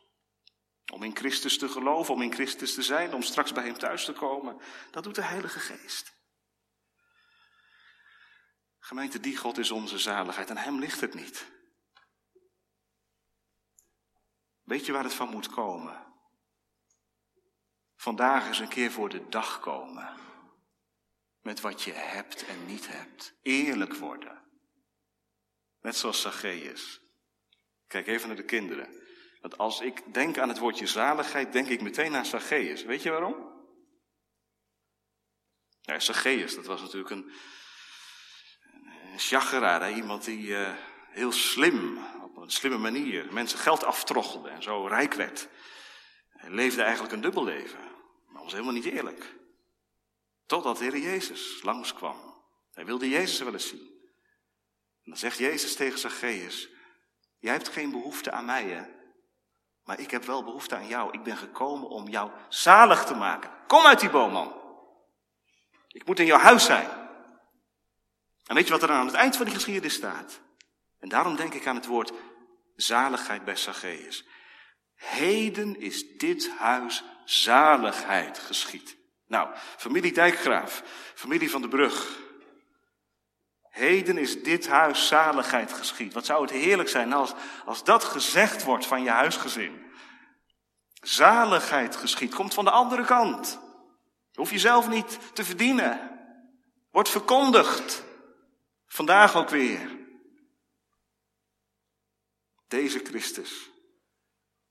Om 0.92 1.04
in 1.04 1.16
Christus 1.16 1.58
te 1.58 1.70
geloven, 1.70 2.14
om 2.14 2.22
in 2.22 2.34
Christus 2.34 2.74
te 2.74 2.84
zijn, 2.84 3.14
om 3.14 3.22
straks 3.22 3.52
bij 3.52 3.64
Hem 3.64 3.78
thuis 3.78 4.06
te 4.06 4.14
komen. 4.14 4.62
Dat 4.92 5.04
doet 5.04 5.16
de 5.16 5.24
Heilige 5.24 5.60
Geest. 5.60 6.18
Gemeente, 8.80 9.20
die 9.20 9.38
God 9.38 9.58
is 9.58 9.72
onze 9.72 9.98
zaligheid. 9.98 10.50
Aan 10.50 10.58
Hem 10.58 10.80
ligt 10.80 11.02
het 11.02 11.14
niet. 11.14 11.52
Weet 14.64 14.86
je 14.86 14.92
waar 14.92 15.04
het 15.04 15.14
van 15.14 15.30
moet 15.30 15.50
komen? 15.50 16.08
Vandaag 17.96 18.48
eens 18.48 18.60
een 18.60 18.68
keer 18.68 18.92
voor 18.92 19.10
de 19.10 19.30
dag 19.30 19.60
komen. 19.60 20.18
Met 21.42 21.62
wat 21.62 21.84
je 21.84 21.92
hebt 21.92 22.46
en 22.46 22.66
niet 22.66 22.88
hebt. 22.88 23.34
Eerlijk 23.42 23.94
worden. 23.94 24.44
Net 25.82 25.96
zoals 25.96 26.22
Zacchaeus. 26.22 27.02
Kijk 27.88 28.08
even 28.08 28.28
naar 28.28 28.38
de 28.38 28.44
kinderen. 28.44 29.09
Want 29.42 29.58
als 29.58 29.80
ik 29.82 30.14
denk 30.14 30.38
aan 30.38 30.50
het 30.50 30.58
woordje 30.58 30.88
zaligheid, 30.88 31.54
denk 31.54 31.68
ik 31.68 31.82
meteen 31.82 32.16
aan 32.16 32.26
Zacchaeus. 32.26 32.84
Weet 32.84 33.04
je 33.04 33.10
waarom? 33.10 33.58
Ja, 35.82 36.00
Zacchaeus, 36.00 36.56
dat 36.56 36.66
was 36.66 36.82
natuurlijk 36.82 37.10
een, 37.10 37.32
een 39.12 39.20
chageraar. 39.20 39.92
Iemand 39.92 40.26
die 40.26 40.48
uh, 40.48 40.74
heel 41.10 41.32
slim, 41.32 42.06
op 42.24 42.38
een 42.38 42.50
slimme 42.50 42.78
manier, 42.78 43.34
mensen 43.34 43.60
geld 43.60 43.84
aftroggelde 43.84 44.50
en 44.50 44.64
zo 44.64 44.88
rijk 44.88 45.14
werd. 45.14 45.48
Hij 46.30 46.50
leefde 46.50 46.82
eigenlijk 46.82 47.14
een 47.14 47.22
dubbel 47.22 47.44
leven. 47.44 47.80
Maar 48.28 48.44
was 48.44 48.52
helemaal 48.52 48.74
niet 48.74 48.86
eerlijk. 48.86 49.36
Totdat 50.46 50.78
de 50.78 50.84
Heer 50.84 50.98
Jezus 50.98 51.64
langskwam. 51.64 52.44
Hij 52.74 52.86
wilde 52.86 53.10
Jezus 53.10 53.40
wel 53.40 53.54
eens 53.54 53.68
zien. 53.68 53.88
En 55.04 55.16
dan 55.16 55.18
zegt 55.18 55.38
Jezus 55.38 55.76
tegen 55.76 56.00
Zacchaeus, 56.00 56.70
jij 57.40 57.54
hebt 57.54 57.70
geen 57.70 57.92
behoefte 57.92 58.32
aan 58.32 58.46
mij? 58.46 58.99
Maar 59.90 60.00
ik 60.00 60.12
heb 60.12 60.26
wel 60.26 60.44
behoefte 60.44 60.76
aan 60.76 60.88
jou. 60.88 61.12
Ik 61.12 61.24
ben 61.24 61.38
gekomen 61.38 61.90
om 61.90 62.08
jou 62.08 62.32
zalig 62.50 63.06
te 63.06 63.14
maken. 63.14 63.52
Kom 63.68 63.86
uit 63.86 64.00
die 64.00 64.10
boom, 64.10 64.32
man. 64.32 64.54
Ik 65.88 66.06
moet 66.06 66.20
in 66.20 66.26
jouw 66.26 66.40
huis 66.40 66.66
zijn. 66.66 66.88
En 68.46 68.56
weet 68.56 68.66
je 68.66 68.72
wat 68.72 68.84
er 68.84 68.92
aan 68.92 69.06
het 69.06 69.16
eind 69.16 69.36
van 69.36 69.46
die 69.46 69.54
geschiedenis 69.54 69.94
staat? 69.94 70.40
En 71.00 71.10
daarom 71.10 71.36
denk 71.36 71.54
ik 71.54 71.68
aan 71.68 71.76
het 71.76 71.86
woord 71.86 72.12
zaligheid 72.76 73.46
bij 73.46 73.56
Zacchaeus. 73.56 74.28
Heden 74.96 75.80
is 75.80 76.18
dit 76.18 76.50
huis 76.50 77.04
zaligheid 77.26 78.40
geschied. 78.40 78.98
Nou, 79.28 79.56
familie 79.78 80.14
Dijkgraaf, 80.14 80.84
familie 81.16 81.52
van 81.52 81.62
de 81.62 81.68
Brug. 81.68 82.20
Heden 83.70 84.18
is 84.18 84.44
dit 84.44 84.68
huis 84.68 85.08
zaligheid 85.08 85.74
geschied. 85.74 86.14
Wat 86.14 86.26
zou 86.26 86.42
het 86.42 86.52
heerlijk 86.52 86.90
zijn 86.90 87.14
als, 87.14 87.34
als 87.66 87.84
dat 87.84 88.04
gezegd 88.04 88.64
wordt 88.64 88.86
van 88.86 89.04
je 89.04 89.10
huisgezin. 89.10 89.92
Zaligheid 91.02 91.96
geschied 91.96 92.34
komt 92.34 92.54
van 92.54 92.66
de 92.66 92.72
andere 92.72 93.06
kant. 93.06 93.60
Hoef 94.34 94.52
je 94.52 94.60
zelf 94.60 94.90
niet 94.90 95.36
te 95.36 95.44
verdienen. 95.44 96.20
Wordt 96.92 97.10
verkondigd. 97.10 98.04
Vandaag 98.88 99.36
ook 99.36 99.50
weer. 99.50 99.98
Deze 102.68 103.00
Christus, 103.00 103.70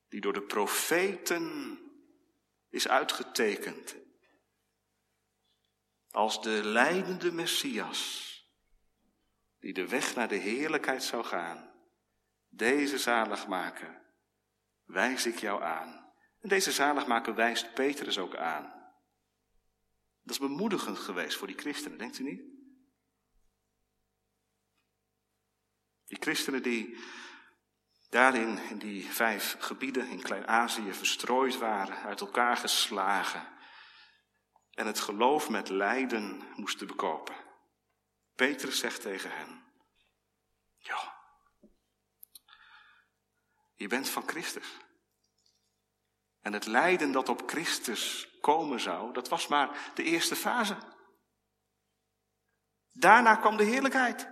die 0.08 0.20
door 0.20 0.32
de 0.32 0.42
profeten 0.42 1.78
is 2.70 2.88
uitgetekend 2.88 3.96
als 6.10 6.42
de 6.42 6.64
leidende 6.64 7.32
Messias, 7.32 8.27
die 9.60 9.72
de 9.72 9.88
weg 9.88 10.14
naar 10.14 10.28
de 10.28 10.36
heerlijkheid 10.36 11.02
zou 11.02 11.24
gaan, 11.24 11.70
deze 12.48 12.98
zaligmaker, 12.98 14.02
wijs 14.84 15.26
ik 15.26 15.38
jou 15.38 15.62
aan. 15.62 16.06
En 16.40 16.48
deze 16.48 16.72
zaligmaker 16.72 17.34
wijst 17.34 17.74
Petrus 17.74 18.18
ook 18.18 18.36
aan. 18.36 18.64
Dat 20.22 20.30
is 20.30 20.38
bemoedigend 20.38 20.98
geweest 20.98 21.36
voor 21.36 21.46
die 21.46 21.58
christenen, 21.58 21.98
denkt 21.98 22.18
u 22.18 22.22
niet? 22.22 22.42
Die 26.06 26.18
christenen 26.20 26.62
die 26.62 26.98
daarin, 28.10 28.58
in 28.58 28.78
die 28.78 29.06
vijf 29.06 29.56
gebieden 29.58 30.08
in 30.08 30.22
Klein-Azië 30.22 30.92
verstrooid 30.92 31.58
waren, 31.58 32.02
uit 32.02 32.20
elkaar 32.20 32.56
geslagen 32.56 33.56
en 34.74 34.86
het 34.86 35.00
geloof 35.00 35.48
met 35.48 35.68
lijden 35.68 36.42
moesten 36.54 36.86
bekopen. 36.86 37.47
Petrus 38.38 38.78
zegt 38.78 39.00
tegen 39.00 39.30
hen, 39.30 39.64
ja, 40.76 41.14
je 43.74 43.86
bent 43.86 44.08
van 44.08 44.28
Christus. 44.28 44.76
En 46.40 46.52
het 46.52 46.66
lijden 46.66 47.12
dat 47.12 47.28
op 47.28 47.42
Christus 47.46 48.28
komen 48.40 48.80
zou, 48.80 49.12
dat 49.12 49.28
was 49.28 49.46
maar 49.46 49.92
de 49.94 50.02
eerste 50.02 50.36
fase. 50.36 50.76
Daarna 52.92 53.36
kwam 53.36 53.56
de 53.56 53.64
heerlijkheid. 53.64 54.28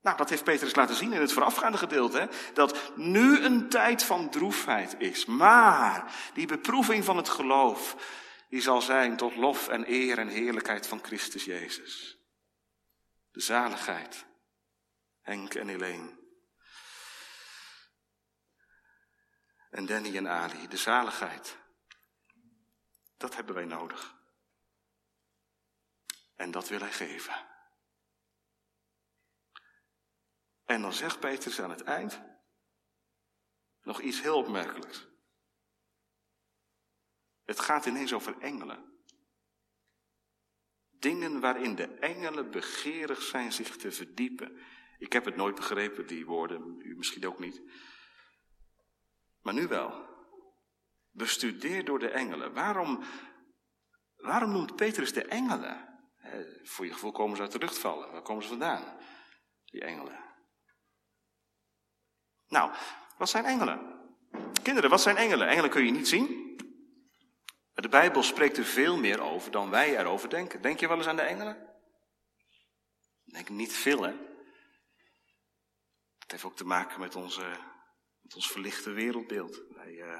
Nou, 0.00 0.16
dat 0.16 0.28
heeft 0.28 0.44
Petrus 0.44 0.74
laten 0.74 0.94
zien 0.94 1.12
in 1.12 1.20
het 1.20 1.32
voorafgaande 1.32 1.78
gedeelte. 1.78 2.18
Hè? 2.18 2.52
Dat 2.52 2.96
nu 2.96 3.44
een 3.44 3.68
tijd 3.68 4.02
van 4.02 4.30
droefheid 4.30 4.94
is. 4.98 5.24
Maar 5.24 6.14
die 6.34 6.46
beproeving 6.46 7.04
van 7.04 7.16
het 7.16 7.28
geloof, 7.28 7.96
die 8.48 8.60
zal 8.60 8.82
zijn 8.82 9.16
tot 9.16 9.36
lof 9.36 9.68
en 9.68 9.92
eer 9.92 10.18
en 10.18 10.28
heerlijkheid 10.28 10.86
van 10.86 11.04
Christus 11.04 11.44
Jezus. 11.44 12.17
De 13.38 13.44
zaligheid. 13.44 14.26
Henk 15.20 15.54
en 15.54 15.68
Helene. 15.68 16.18
En 19.70 19.86
Danny 19.86 20.16
en 20.16 20.28
Ali, 20.28 20.68
de 20.68 20.76
zaligheid. 20.76 21.58
Dat 23.16 23.34
hebben 23.34 23.54
wij 23.54 23.64
nodig. 23.64 24.16
En 26.34 26.50
dat 26.50 26.68
wil 26.68 26.80
hij 26.80 26.92
geven. 26.92 27.46
En 30.64 30.82
dan 30.82 30.92
zegt 30.92 31.20
Petrus 31.20 31.60
aan 31.60 31.70
het 31.70 31.82
eind 31.82 32.20
nog 33.82 34.00
iets 34.00 34.20
heel 34.20 34.36
opmerkelijks. 34.36 35.06
Het 37.44 37.60
gaat 37.60 37.86
ineens 37.86 38.12
over 38.12 38.40
engelen. 38.40 38.97
Dingen 40.98 41.40
waarin 41.40 41.74
de 41.74 41.86
engelen 41.86 42.50
begeerig 42.50 43.22
zijn 43.22 43.52
zich 43.52 43.76
te 43.76 43.92
verdiepen. 43.92 44.58
Ik 44.98 45.12
heb 45.12 45.24
het 45.24 45.36
nooit 45.36 45.54
begrepen, 45.54 46.06
die 46.06 46.26
woorden, 46.26 46.80
u 46.82 46.96
misschien 46.96 47.26
ook 47.26 47.38
niet. 47.38 47.62
Maar 49.42 49.54
nu 49.54 49.66
wel. 49.66 50.06
Bestudeerd 51.10 51.86
door 51.86 51.98
de 51.98 52.10
engelen. 52.10 52.52
Waarom, 52.52 53.02
waarom 54.16 54.50
noemt 54.50 54.76
Petrus 54.76 55.12
de 55.12 55.24
engelen? 55.24 55.86
voor 56.62 56.86
je 56.86 56.92
gevoel 56.92 57.12
komen 57.12 57.36
ze 57.36 57.42
uit 57.42 57.52
de 57.52 57.58
lucht 57.58 57.78
vallen. 57.78 58.12
Waar 58.12 58.22
komen 58.22 58.42
ze 58.42 58.48
vandaan? 58.48 58.96
Die 59.64 59.80
engelen. 59.80 60.18
Nou, 62.48 62.72
wat 63.18 63.28
zijn 63.28 63.44
engelen? 63.44 63.96
Kinderen, 64.62 64.90
wat 64.90 65.00
zijn 65.00 65.16
engelen? 65.16 65.48
Engelen 65.48 65.70
kun 65.70 65.84
je 65.84 65.90
niet 65.90 66.08
zien. 66.08 66.56
De 67.82 67.88
Bijbel 67.88 68.22
spreekt 68.22 68.56
er 68.56 68.64
veel 68.64 68.96
meer 68.96 69.20
over 69.20 69.50
dan 69.50 69.70
wij 69.70 69.98
erover 69.98 70.30
denken. 70.30 70.62
Denk 70.62 70.80
je 70.80 70.88
wel 70.88 70.96
eens 70.96 71.06
aan 71.06 71.16
de 71.16 71.22
engelen? 71.22 71.68
Denk 73.24 73.48
niet 73.48 73.72
veel, 73.72 74.02
hè? 74.02 74.12
Dat 76.18 76.30
heeft 76.30 76.44
ook 76.44 76.56
te 76.56 76.64
maken 76.64 77.00
met 77.00 77.16
onze 77.16 77.42
met 78.20 78.34
ons 78.34 78.50
verlichte 78.50 78.90
wereldbeeld. 78.90 79.62
Wij, 79.74 79.92
uh, 79.92 80.18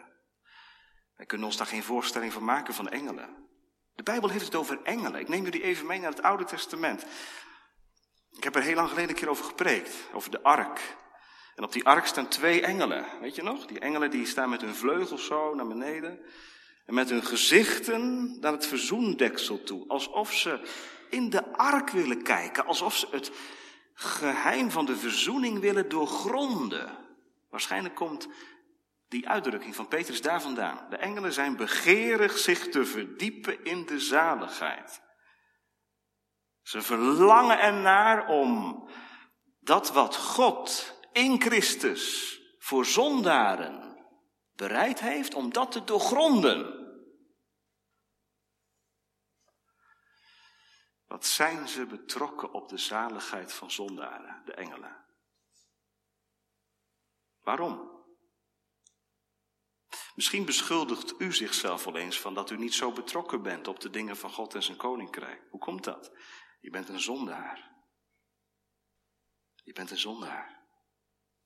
wij 1.17 1.27
kunnen 1.27 1.47
ons 1.47 1.57
daar 1.57 1.67
geen 1.67 1.83
voorstelling 1.83 2.33
van 2.33 2.45
maken 2.45 2.75
van 2.75 2.89
engelen. 2.89 3.49
De 3.95 4.03
Bijbel 4.03 4.29
heeft 4.29 4.45
het 4.45 4.55
over 4.55 4.83
engelen. 4.83 5.21
Ik 5.21 5.29
neem 5.29 5.45
jullie 5.45 5.63
even 5.63 5.87
mee 5.87 6.01
naar 6.01 6.11
het 6.11 6.23
Oude 6.23 6.45
Testament. 6.45 7.05
Ik 8.31 8.45
heb 8.45 8.55
er 8.55 8.63
heel 8.63 8.75
lang 8.75 8.89
geleden 8.89 9.11
een 9.11 9.17
keer 9.17 9.29
over 9.29 9.45
gepreekt, 9.45 10.09
over 10.13 10.31
de 10.31 10.43
ark. 10.43 10.97
En 11.55 11.65
op 11.65 11.73
die 11.73 11.85
ark 11.85 12.07
staan 12.07 12.29
twee 12.29 12.63
engelen, 12.63 13.21
weet 13.21 13.35
je 13.35 13.43
nog? 13.43 13.67
Die 13.67 13.79
engelen 13.79 14.11
die 14.11 14.27
staan 14.27 14.51
met 14.51 14.61
hun 14.61 14.75
vleugels 14.75 15.27
zo 15.27 15.55
naar 15.55 15.67
beneden. 15.67 16.27
En 16.89 16.95
met 16.95 17.11
hun 17.11 17.25
gezichten 17.25 18.37
naar 18.41 18.53
het 18.53 18.67
verzoendeksel 18.67 19.63
toe. 19.63 19.89
Alsof 19.89 20.33
ze 20.33 20.61
in 21.11 21.31
de 21.31 21.53
ark 21.53 21.91
willen 21.91 22.23
kijken. 22.23 22.67
Alsof 22.67 22.97
ze 22.97 23.07
het 23.11 23.31
geheim 23.95 24.71
van 24.71 24.87
de 24.87 24.97
verzoening 24.97 25.61
willen 25.61 25.89
doorgronden. 25.89 26.97
Waarschijnlijk 27.51 27.95
komt 27.95 28.29
die 29.09 29.29
uitdrukking 29.29 29.75
van 29.75 29.89
Petrus 29.89 30.23
daar 30.23 30.43
vandaan. 30.43 30.87
De 30.91 30.97
engelen 30.97 31.33
zijn 31.33 31.57
begeerig 31.57 32.39
zich 32.39 32.69
te 32.69 32.85
verdiepen 32.85 33.65
in 33.65 33.87
de 33.87 34.01
zaligheid. 34.01 35.03
Ze 36.63 36.83
verlangen 36.83 37.61
ernaar 37.61 38.29
om 38.29 38.83
dat 39.61 39.93
wat 39.93 40.17
God 40.17 40.95
in 41.13 41.41
Christus 41.41 42.37
voor 42.59 42.87
zondaren 42.87 43.88
bereid 44.59 45.01
heeft, 45.01 45.35
om 45.35 45.53
dat 45.53 45.73
te 45.73 45.85
doorgronden. 45.85 46.77
Wat 51.07 51.27
zijn 51.27 51.69
ze 51.69 51.87
betrokken 51.87 52.53
op 52.53 52.69
de 52.69 52.79
zaligheid 52.79 53.53
van 53.53 53.71
zondaren, 53.71 54.43
de 54.45 54.53
engelen? 54.53 55.05
Waarom? 57.41 57.97
Misschien 60.15 60.45
beschuldigt 60.45 61.21
u 61.21 61.33
zichzelf 61.33 61.85
wel 61.85 61.97
eens 61.97 62.21
van 62.21 62.35
dat 62.35 62.51
u 62.51 62.57
niet 62.57 62.75
zo 62.75 62.93
betrokken 62.93 63.43
bent 63.43 63.69
op 63.69 63.81
de 63.81 63.91
dingen 63.91 64.17
van 64.17 64.31
God 64.31 64.55
en 64.55 64.63
zijn 64.63 64.77
koninkrijk. 64.77 65.47
Hoe 65.51 65.61
komt 65.61 65.85
dat? 65.85 66.13
Je 66.61 66.71
bent 66.71 66.89
een 66.89 67.01
zondaar. 67.01 67.77
Je 69.55 69.73
bent 69.73 69.91
een 69.91 69.99
zondaar. 69.99 70.67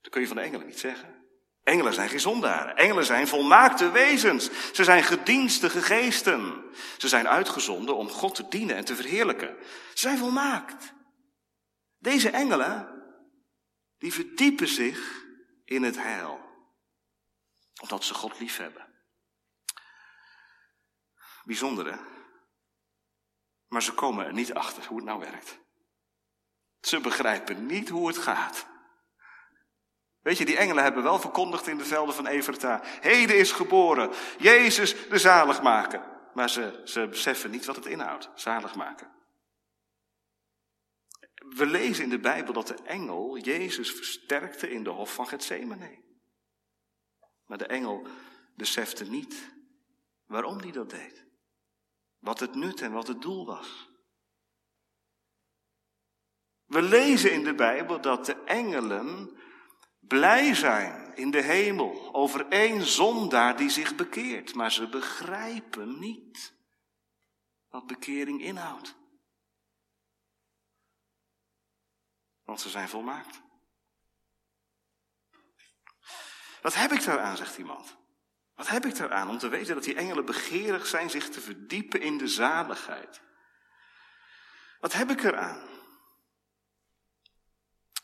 Dat 0.01 0.13
kun 0.13 0.21
je 0.21 0.27
van 0.27 0.37
de 0.37 0.43
engelen 0.43 0.67
niet 0.67 0.79
zeggen. 0.79 1.22
Engelen 1.63 1.95
zijn 1.95 2.09
geen 2.09 2.21
zondaren. 2.21 2.77
Engelen 2.77 3.05
zijn 3.05 3.29
volmaakte 3.29 3.91
wezens. 3.91 4.51
Ze 4.73 4.85
zijn 4.85 5.03
gedienstige 5.03 5.83
geesten. 5.83 6.65
Ze 6.99 7.09
zijn 7.09 7.29
uitgezonden 7.29 7.97
om 7.97 8.09
God 8.09 8.35
te 8.35 8.49
dienen 8.49 8.77
en 8.77 8.85
te 8.85 8.97
verheerlijken. 8.97 9.57
Ze 9.95 9.99
zijn 9.99 10.19
volmaakt. 10.19 10.93
Deze 11.99 12.31
engelen, 12.31 13.03
die 13.99 14.13
verdiepen 14.13 14.69
zich 14.69 15.25
in 15.65 15.83
het 15.83 15.97
heil. 15.97 16.41
Omdat 17.81 18.05
ze 18.05 18.15
God 18.15 18.39
lief 18.39 18.57
hebben. 18.57 18.87
Bijzonder 21.45 21.93
hè? 21.93 21.99
Maar 23.69 23.83
ze 23.83 23.93
komen 23.93 24.27
er 24.27 24.33
niet 24.33 24.55
achter 24.55 24.87
hoe 24.87 24.97
het 24.97 25.07
nou 25.07 25.19
werkt. 25.19 25.59
Ze 26.81 27.01
begrijpen 27.01 27.67
niet 27.67 27.89
hoe 27.89 28.07
het 28.07 28.19
gaat. 28.19 28.67
Weet 30.23 30.39
je, 30.39 30.45
die 30.45 30.57
engelen 30.57 30.83
hebben 30.83 31.03
wel 31.03 31.21
verkondigd 31.21 31.67
in 31.67 31.79
de 31.79 31.85
velden 31.85 32.15
van 32.15 32.27
Everta. 32.27 32.81
Heden 32.85 33.37
is 33.39 33.53
geboren, 33.53 34.11
Jezus 34.39 35.09
de 35.09 35.19
zaligmaker. 35.19 36.11
Maar 36.35 36.51
ze, 36.51 36.81
ze 36.85 37.07
beseffen 37.09 37.51
niet 37.51 37.65
wat 37.65 37.77
het 37.77 37.87
inhoudt, 37.87 38.31
zalig 38.35 38.75
maken. 38.75 39.11
We 41.35 41.67
lezen 41.67 42.05
in 42.05 42.11
de 42.11 42.19
Bijbel 42.19 42.53
dat 42.53 42.67
de 42.67 42.83
engel 42.83 43.39
Jezus 43.39 43.93
versterkte 43.93 44.71
in 44.71 44.85
de 44.85 44.91
hof 44.91 45.15
van 45.15 45.27
Gethsemane. 45.27 46.03
Maar 47.47 47.59
de 47.59 47.67
engel 47.67 48.07
besefte 48.57 49.05
niet 49.05 49.55
waarom 50.27 50.59
hij 50.59 50.73
dat 50.73 50.91
deed. 50.91 51.27
Wat 52.19 52.41
het 52.41 52.55
nut 52.55 52.81
en 52.81 52.93
wat 52.93 53.07
het 53.07 53.23
doel 53.23 53.47
was. 53.47 53.91
We 56.65 56.83
lezen 56.83 57.33
in 57.33 57.45
de 57.45 57.55
Bijbel 57.55 58.01
dat 58.01 58.27
de 58.27 58.43
engelen 58.45 59.37
blij 60.07 60.55
zijn 60.55 61.17
in 61.17 61.31
de 61.31 61.43
hemel 61.43 62.15
over 62.15 62.49
één 62.49 62.83
zondaar 62.83 63.57
die 63.57 63.71
zich 63.71 63.95
bekeert, 63.95 64.55
maar 64.55 64.73
ze 64.73 64.89
begrijpen 64.89 65.99
niet 65.99 66.55
wat 67.69 67.87
bekering 67.87 68.43
inhoudt. 68.43 68.97
Want 72.45 72.61
ze 72.61 72.69
zijn 72.69 72.89
volmaakt. 72.89 73.41
Wat 76.63 76.75
heb 76.75 76.93
ik 76.93 77.05
daaraan, 77.05 77.37
zegt 77.37 77.59
iemand. 77.59 77.97
Wat 78.55 78.69
heb 78.69 78.87
ik 78.87 78.97
daaraan 78.97 79.29
om 79.29 79.39
te 79.39 79.49
weten 79.49 79.75
dat 79.75 79.85
die 79.85 79.95
engelen 79.95 80.25
begeerig 80.25 80.87
zijn 80.87 81.11
zich 81.11 81.29
te 81.29 81.41
verdiepen 81.41 82.01
in 82.01 82.19
de 82.19 82.29
zaligheid? 82.29 83.23
Wat 84.81 84.93
heb 84.93 85.11
ik 85.11 85.23
eraan? 85.23 85.72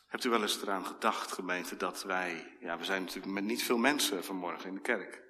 Hebt 0.09 0.23
u 0.23 0.29
wel 0.29 0.41
eens 0.41 0.61
eraan 0.61 0.85
gedacht, 0.85 1.31
gemeente, 1.31 1.75
dat 1.75 2.03
wij, 2.03 2.57
ja, 2.59 2.77
we 2.77 2.85
zijn 2.85 3.01
natuurlijk 3.01 3.33
met 3.33 3.43
niet 3.43 3.63
veel 3.63 3.77
mensen 3.77 4.23
vanmorgen 4.23 4.67
in 4.67 4.75
de 4.75 4.81
kerk. 4.81 5.23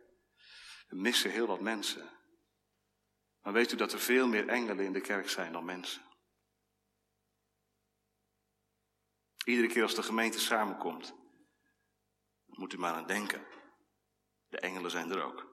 We 0.88 0.96
missen 0.96 1.32
heel 1.32 1.48
wat 1.48 1.62
mensen. 1.62 2.10
Maar 3.42 3.54
weet 3.54 3.72
u 3.72 3.76
dat 3.76 3.94
er 3.94 4.00
veel 4.00 4.28
meer 4.28 4.48
engelen 4.48 4.86
in 4.86 4.94
de 4.94 5.02
kerk 5.02 5.30
zijn 5.30 5.52
dan 5.52 5.66
mensen? 5.66 6.02
Iedere 9.46 9.68
keer 9.68 9.84
als 9.84 9.96
de 9.96 10.04
gemeente 10.04 10.40
samenkomt, 10.40 11.14
moet 12.46 12.74
u 12.74 12.78
maar 12.78 12.94
aan 12.94 13.08
denken. 13.08 13.48
De 14.48 14.60
engelen 14.60 14.92
zijn 14.92 15.12
er 15.12 15.24
ook. 15.24 15.48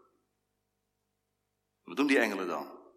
Wat 1.83 1.97
doen 1.97 2.07
die 2.07 2.19
engelen 2.19 2.47
dan? 2.47 2.93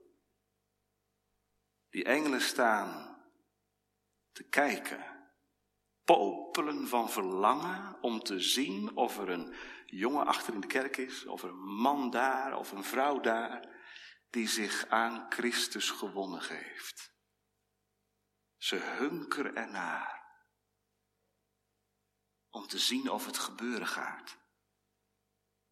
Die 1.89 2.03
engelen 2.03 2.41
staan 2.41 3.17
te 4.31 4.43
kijken 4.43 5.18
popelen 6.15 6.87
van 6.87 7.09
verlangen 7.09 7.97
om 8.01 8.19
te 8.19 8.39
zien 8.39 8.97
of 8.97 9.17
er 9.17 9.29
een 9.29 9.53
jongen 9.85 10.25
achter 10.25 10.53
in 10.53 10.59
de 10.59 10.67
kerk 10.67 10.97
is, 10.97 11.25
of 11.25 11.43
er 11.43 11.49
een 11.49 11.75
man 11.75 12.09
daar, 12.09 12.57
of 12.57 12.71
een 12.71 12.83
vrouw 12.83 13.19
daar, 13.19 13.67
die 14.29 14.47
zich 14.47 14.87
aan 14.87 15.25
Christus 15.29 15.89
gewonnen 15.89 16.41
geeft. 16.41 17.13
Ze 18.57 18.75
hunkeren 18.75 19.55
ernaar 19.55 20.23
om 22.49 22.67
te 22.67 22.79
zien 22.79 23.09
of 23.09 23.25
het 23.25 23.37
gebeuren 23.37 23.87
gaat. 23.87 24.37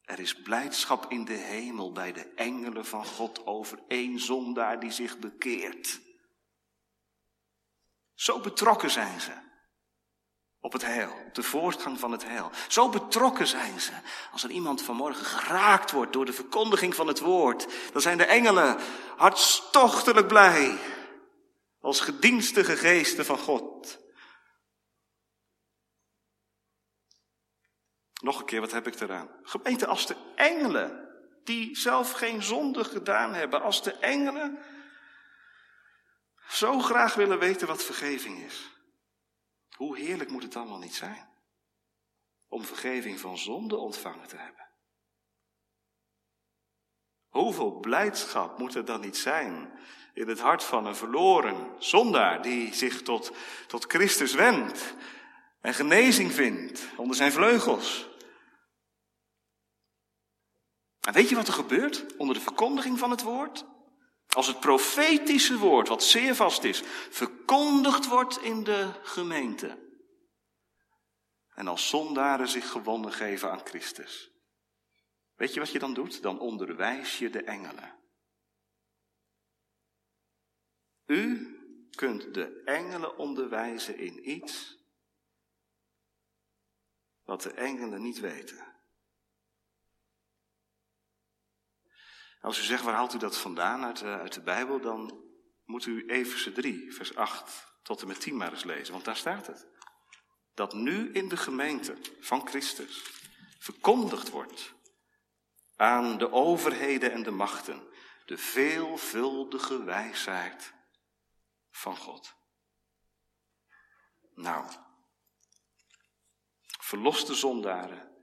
Er 0.02 0.20
is 0.20 0.42
blijdschap 0.42 1.12
in 1.12 1.26
de 1.26 1.34
hemel 1.34 1.92
bij 1.92 2.14
de 2.14 2.34
engelen 2.34 2.86
van 2.86 3.06
God 3.06 3.46
over 3.46 3.80
één 3.88 4.20
zondaar 4.20 4.80
die 4.80 4.92
zich 4.92 5.20
bekeert. 5.20 6.02
Zo 8.14 8.40
betrokken 8.40 8.92
zijn 8.92 9.22
ze 9.22 9.47
op 10.60 10.74
het 10.74 10.86
heil, 10.86 11.12
op 11.28 11.36
de 11.36 11.44
voortgang 11.44 12.00
van 12.00 12.12
het 12.12 12.24
heil. 12.24 12.52
Zo 12.68 12.90
betrokken 12.90 13.48
zijn 13.48 13.80
ze. 13.80 13.92
Als 14.32 14.44
er 14.44 14.50
iemand 14.50 14.82
vanmorgen 14.82 15.26
geraakt 15.26 15.92
wordt 15.92 16.14
door 16.14 16.26
de 16.26 16.34
verkondiging 16.34 16.96
van 16.96 17.08
het 17.08 17.20
woord, 17.20 17.68
dan 17.92 18.02
zijn 18.02 18.18
de 18.18 18.26
engelen 18.26 18.78
hartstochtelijk 19.18 20.28
blij. 20.28 20.78
Als 21.80 22.00
gedienstige 22.00 22.78
geesten 22.78 23.26
van 23.26 23.38
God. 23.38 24.00
Nog 28.22 28.40
een 28.40 28.46
keer, 28.46 28.62
wat 28.62 28.72
heb 28.72 28.88
ik 28.88 29.00
eraan? 29.00 29.30
Gemeente, 29.44 29.88
als 29.88 30.08
de 30.08 30.16
engelen, 30.36 31.08
die 31.44 31.78
zelf 31.78 32.12
geen 32.12 32.44
zonde 32.44 32.84
gedaan 32.84 33.34
hebben, 33.34 33.62
als 33.62 33.84
de 33.84 33.92
engelen 33.92 34.60
zo 36.50 36.80
graag 36.80 37.14
willen 37.14 37.40
weten 37.40 37.68
wat 37.68 37.84
vergeving 37.84 38.44
is. 38.44 38.77
Hoe 39.76 39.98
heerlijk 39.98 40.30
moet 40.30 40.44
het 40.44 40.56
allemaal 40.56 40.78
niet 40.78 40.96
zijn? 40.96 41.30
Om 42.48 42.64
vergeving 42.64 43.20
van 43.20 43.38
zonde 43.38 43.78
ontvangen 43.78 44.28
te 44.28 44.38
hebben. 44.38 44.68
Hoeveel 47.28 47.72
blijdschap 47.72 48.58
moet 48.58 48.76
er 48.76 48.86
dan 48.86 49.02
niet 49.02 49.18
zijn 49.18 49.80
in 50.14 50.28
het 50.28 50.40
hart 50.40 50.64
van 50.64 50.86
een 50.86 50.96
verloren 50.96 51.76
zondaar 51.80 52.42
die 52.42 52.74
zich 52.74 53.02
tot, 53.02 53.32
tot 53.68 53.86
Christus 53.86 54.34
wendt 54.34 54.96
en 55.62 55.74
genezing 55.74 56.32
vindt 56.32 56.88
onder 56.96 57.16
zijn 57.16 57.32
vleugels. 57.32 58.08
En 61.02 61.14
weet 61.14 61.30
je 61.30 61.36
wat 61.36 61.48
er 61.48 61.54
gebeurt 61.54 62.18
onder 62.18 62.36
de 62.36 62.42
verkondiging 62.42 63.00
van 63.00 63.12
het 63.12 63.22
woord? 63.22 63.66
Als 64.38 64.48
het 64.48 64.60
profetische 64.60 65.58
woord, 65.58 65.88
wat 65.88 66.04
zeer 66.04 66.36
vast 66.36 66.64
is, 66.64 66.82
verkondigd 67.10 68.08
wordt 68.08 68.42
in 68.42 68.64
de 68.64 68.92
gemeente. 69.04 69.78
En 71.54 71.68
als 71.68 71.90
zondaren 71.90 72.48
zich 72.48 72.72
gewonnen 72.72 73.12
geven 73.12 73.52
aan 73.52 73.66
Christus. 73.66 74.32
Weet 75.36 75.54
je 75.54 75.60
wat 75.60 75.72
je 75.72 75.80
dan 75.80 75.94
doet? 75.94 76.22
Dan 76.22 76.40
onderwijs 76.40 77.18
je 77.18 77.30
de 77.30 77.44
engelen. 77.44 77.96
U 81.06 81.56
kunt 81.96 82.34
de 82.34 82.62
engelen 82.66 83.18
onderwijzen 83.18 83.98
in 83.98 84.30
iets 84.30 84.78
wat 87.24 87.42
de 87.42 87.52
engelen 87.52 88.02
niet 88.02 88.20
weten. 88.20 88.77
Als 92.42 92.60
u 92.60 92.62
zegt, 92.62 92.84
waar 92.84 92.94
haalt 92.94 93.14
u 93.14 93.18
dat 93.18 93.38
vandaan 93.38 93.84
uit 93.84 93.98
de, 93.98 94.06
uit 94.06 94.34
de 94.34 94.42
Bijbel, 94.42 94.80
dan 94.80 95.24
moet 95.66 95.86
u 95.86 96.06
Efeze 96.06 96.52
3, 96.52 96.94
vers 96.94 97.16
8 97.16 97.76
tot 97.84 98.02
en 98.02 98.08
met 98.08 98.22
10 98.22 98.38
maar 98.38 98.52
eens 98.52 98.64
lezen, 98.64 98.94
want 98.94 99.06
daar 99.06 99.16
staat 99.16 99.48
het. 99.48 99.68
Dat 100.54 100.74
nu 100.74 101.12
in 101.12 101.30
de 101.30 101.38
gemeente 101.38 101.98
van 102.20 102.48
Christus 102.48 103.04
verkondigd 103.60 104.30
wordt 104.30 104.74
aan 105.76 106.18
de 106.18 106.32
overheden 106.32 107.12
en 107.12 107.24
de 107.24 107.32
machten 107.32 107.88
de 108.26 108.38
veelvuldige 108.38 109.84
wijsheid 109.84 110.74
van 111.70 111.98
God. 111.98 112.36
Nou, 114.36 114.72
verloste 116.80 117.36
zondaren 117.36 118.16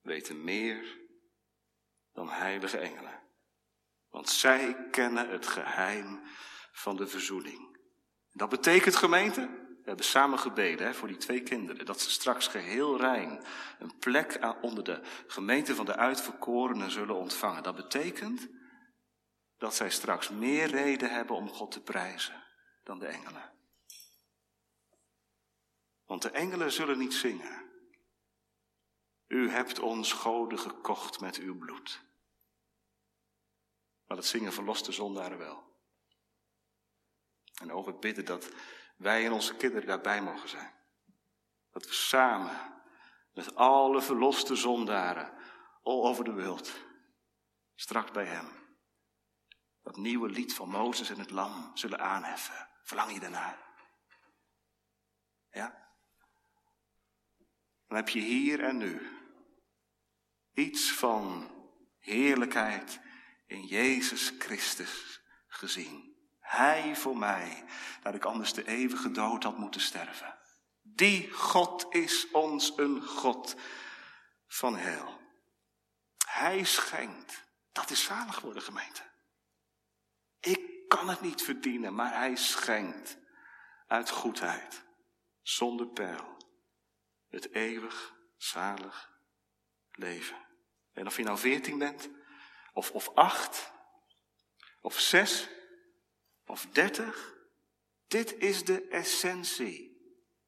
weten 0.00 0.44
meer 0.44 0.98
dan 2.12 2.28
heilige 2.28 2.78
engelen. 2.78 3.25
Want 4.16 4.28
zij 4.28 4.88
kennen 4.90 5.28
het 5.28 5.46
geheim 5.46 6.20
van 6.72 6.96
de 6.96 7.06
verzoening. 7.06 7.78
Dat 8.32 8.48
betekent, 8.48 8.96
gemeente, 8.96 9.40
we 9.40 9.82
hebben 9.84 10.04
samen 10.04 10.38
gebeden 10.38 10.86
hè, 10.86 10.94
voor 10.94 11.08
die 11.08 11.16
twee 11.16 11.42
kinderen, 11.42 11.86
dat 11.86 12.00
ze 12.00 12.10
straks 12.10 12.46
geheel 12.46 12.96
rein 12.96 13.44
een 13.78 13.98
plek 13.98 14.56
onder 14.60 14.84
de 14.84 15.00
gemeente 15.26 15.74
van 15.74 15.84
de 15.84 15.96
uitverkorenen 15.96 16.90
zullen 16.90 17.14
ontvangen. 17.14 17.62
Dat 17.62 17.74
betekent 17.74 18.48
dat 19.58 19.74
zij 19.74 19.90
straks 19.90 20.28
meer 20.28 20.66
reden 20.66 21.10
hebben 21.10 21.36
om 21.36 21.48
God 21.48 21.70
te 21.70 21.82
prijzen 21.82 22.44
dan 22.84 22.98
de 22.98 23.06
engelen. 23.06 23.52
Want 26.06 26.22
de 26.22 26.30
engelen 26.30 26.72
zullen 26.72 26.98
niet 26.98 27.14
zingen. 27.14 27.64
U 29.26 29.50
hebt 29.50 29.78
ons 29.78 30.12
goden 30.12 30.58
gekocht 30.58 31.20
met 31.20 31.36
uw 31.38 31.58
bloed. 31.58 32.04
Maar 34.06 34.16
dat 34.16 34.26
zingen 34.26 34.52
verloste 34.52 34.92
zondaren 34.92 35.38
wel. 35.38 35.64
En 37.60 37.70
het 37.70 38.00
bidden 38.00 38.24
dat 38.24 38.48
wij 38.96 39.24
en 39.24 39.32
onze 39.32 39.56
kinderen 39.56 39.86
daarbij 39.86 40.22
mogen 40.22 40.48
zijn. 40.48 40.74
Dat 41.70 41.86
we 41.86 41.92
samen 41.92 42.82
met 43.32 43.54
alle 43.54 44.02
verloste 44.02 44.56
zondaren 44.56 45.32
all 45.82 46.02
over 46.02 46.24
de 46.24 46.32
wereld 46.32 46.72
straks 47.74 48.10
bij 48.10 48.24
hem 48.24 48.64
dat 49.86 49.96
nieuwe 49.96 50.28
lied 50.28 50.54
van 50.54 50.68
Mozes 50.68 51.10
en 51.10 51.18
het 51.18 51.30
lam 51.30 51.70
zullen 51.74 52.00
aanheffen. 52.00 52.68
Verlang 52.82 53.12
je 53.12 53.20
daarnaar? 53.20 53.58
Ja? 55.50 55.90
Dan 57.86 57.96
heb 57.96 58.08
je 58.08 58.20
hier 58.20 58.64
en 58.64 58.76
nu 58.76 59.10
iets 60.52 60.92
van 60.92 61.50
heerlijkheid 61.98 63.00
in 63.46 63.66
Jezus 63.66 64.32
Christus 64.38 65.20
gezien. 65.46 66.14
Hij 66.40 66.96
voor 66.96 67.16
mij, 67.16 67.64
dat 68.02 68.14
ik 68.14 68.24
anders 68.24 68.52
de 68.52 68.66
eeuwige 68.66 69.10
dood 69.10 69.42
had 69.42 69.58
moeten 69.58 69.80
sterven. 69.80 70.38
Die 70.82 71.32
God 71.32 71.86
is 71.90 72.30
ons 72.30 72.72
een 72.76 73.02
God 73.02 73.56
van 74.46 74.76
hel. 74.76 75.20
Hij 76.26 76.64
schenkt. 76.64 77.44
Dat 77.72 77.90
is 77.90 78.04
zalig 78.04 78.40
worden, 78.40 78.62
gemeente. 78.62 79.02
Ik 80.40 80.88
kan 80.88 81.08
het 81.08 81.20
niet 81.20 81.42
verdienen, 81.42 81.94
maar 81.94 82.14
hij 82.14 82.36
schenkt 82.36 83.18
uit 83.86 84.10
goedheid, 84.10 84.84
zonder 85.42 85.86
pijl, 85.86 86.36
het 87.28 87.52
eeuwig 87.52 88.14
zalig 88.36 89.10
leven. 89.90 90.36
En 90.92 91.06
of 91.06 91.16
je 91.16 91.22
nou 91.22 91.38
veertien 91.38 91.78
bent, 91.78 92.08
of, 92.76 92.90
of 92.90 93.10
acht, 93.14 93.72
of 94.80 95.00
zes, 95.00 95.48
of 96.46 96.66
dertig, 96.72 97.34
dit 98.06 98.38
is 98.38 98.64
de 98.64 98.88
essentie 98.88 99.96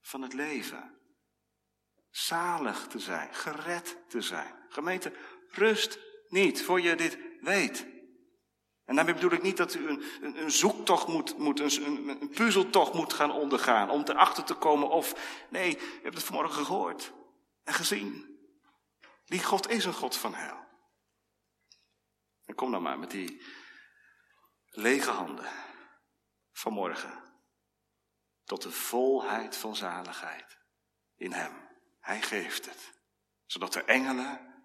van 0.00 0.22
het 0.22 0.32
leven. 0.32 0.98
Zalig 2.10 2.86
te 2.86 2.98
zijn, 2.98 3.34
gered 3.34 3.96
te 4.08 4.20
zijn. 4.20 4.54
Gemeente, 4.68 5.12
rust 5.48 5.98
niet 6.28 6.62
voor 6.62 6.80
je 6.80 6.94
dit 6.94 7.18
weet. 7.40 7.86
En 8.84 8.94
daarmee 8.94 9.14
bedoel 9.14 9.32
ik 9.32 9.42
niet 9.42 9.56
dat 9.56 9.74
u 9.74 9.88
een, 9.88 10.02
een, 10.20 10.50
zoektocht 10.50 11.06
moet, 11.06 11.38
moet 11.38 11.60
een, 11.60 12.08
een, 12.08 12.28
puzzeltocht 12.28 12.92
moet 12.92 13.12
gaan 13.12 13.30
ondergaan 13.30 13.90
om 13.90 14.02
erachter 14.04 14.44
te 14.44 14.54
komen 14.54 14.88
of, 14.88 15.14
nee, 15.50 15.70
je 15.70 16.00
hebt 16.02 16.14
het 16.14 16.24
vanmorgen 16.24 16.64
gehoord 16.64 17.12
en 17.64 17.74
gezien. 17.74 18.38
Die 19.24 19.44
God 19.44 19.68
is 19.68 19.84
een 19.84 19.92
God 19.92 20.16
van 20.16 20.34
heil. 20.34 20.67
Kom 22.58 22.70
dan 22.70 22.82
maar 22.82 22.98
met 22.98 23.10
die 23.10 23.42
lege 24.70 25.10
handen 25.10 25.50
vanmorgen 26.52 27.22
tot 28.44 28.62
de 28.62 28.70
volheid 28.70 29.56
van 29.56 29.76
zaligheid 29.76 30.58
in 31.16 31.32
Hem. 31.32 31.52
Hij 32.00 32.22
geeft 32.22 32.66
het, 32.66 32.92
zodat 33.46 33.72
de 33.72 33.82
engelen 33.82 34.62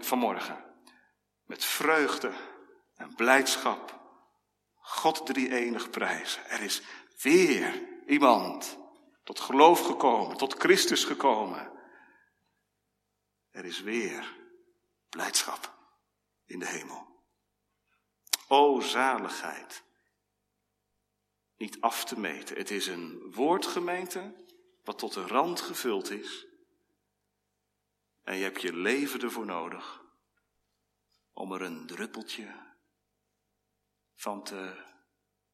vanmorgen 0.00 0.64
met 1.44 1.64
vreugde 1.64 2.32
en 2.94 3.14
blijdschap 3.14 4.00
God 4.74 5.26
drie 5.26 5.54
enig 5.54 5.90
prijzen. 5.90 6.50
Er 6.50 6.60
is 6.60 6.82
weer 7.22 7.88
iemand 8.06 8.78
tot 9.24 9.40
geloof 9.40 9.86
gekomen, 9.86 10.36
tot 10.36 10.58
Christus 10.58 11.04
gekomen. 11.04 11.72
Er 13.50 13.64
is 13.64 13.80
weer 13.80 14.36
blijdschap 15.08 15.81
in 16.52 16.58
de 16.58 16.66
hemel. 16.66 17.24
O 18.48 18.80
zaligheid. 18.80 19.84
Niet 21.56 21.80
af 21.80 22.04
te 22.04 22.20
meten. 22.20 22.56
Het 22.56 22.70
is 22.70 22.86
een 22.86 23.32
woordgemeente 23.32 24.44
wat 24.84 24.98
tot 24.98 25.12
de 25.12 25.26
rand 25.26 25.60
gevuld 25.60 26.10
is. 26.10 26.46
En 28.22 28.36
je 28.36 28.42
hebt 28.42 28.60
je 28.60 28.72
leven 28.72 29.20
ervoor 29.20 29.46
nodig 29.46 30.02
om 31.32 31.52
er 31.52 31.62
een 31.62 31.86
druppeltje 31.86 32.74
van 34.14 34.44
te 34.44 34.84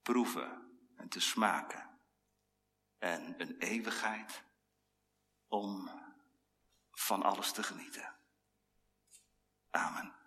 proeven 0.02 0.80
en 0.96 1.08
te 1.08 1.20
smaken. 1.20 2.00
En 2.98 3.40
een 3.40 3.58
eeuwigheid 3.58 4.42
om 5.46 5.90
van 6.90 7.22
alles 7.22 7.52
te 7.52 7.62
genieten. 7.62 8.16
Amen. 9.70 10.17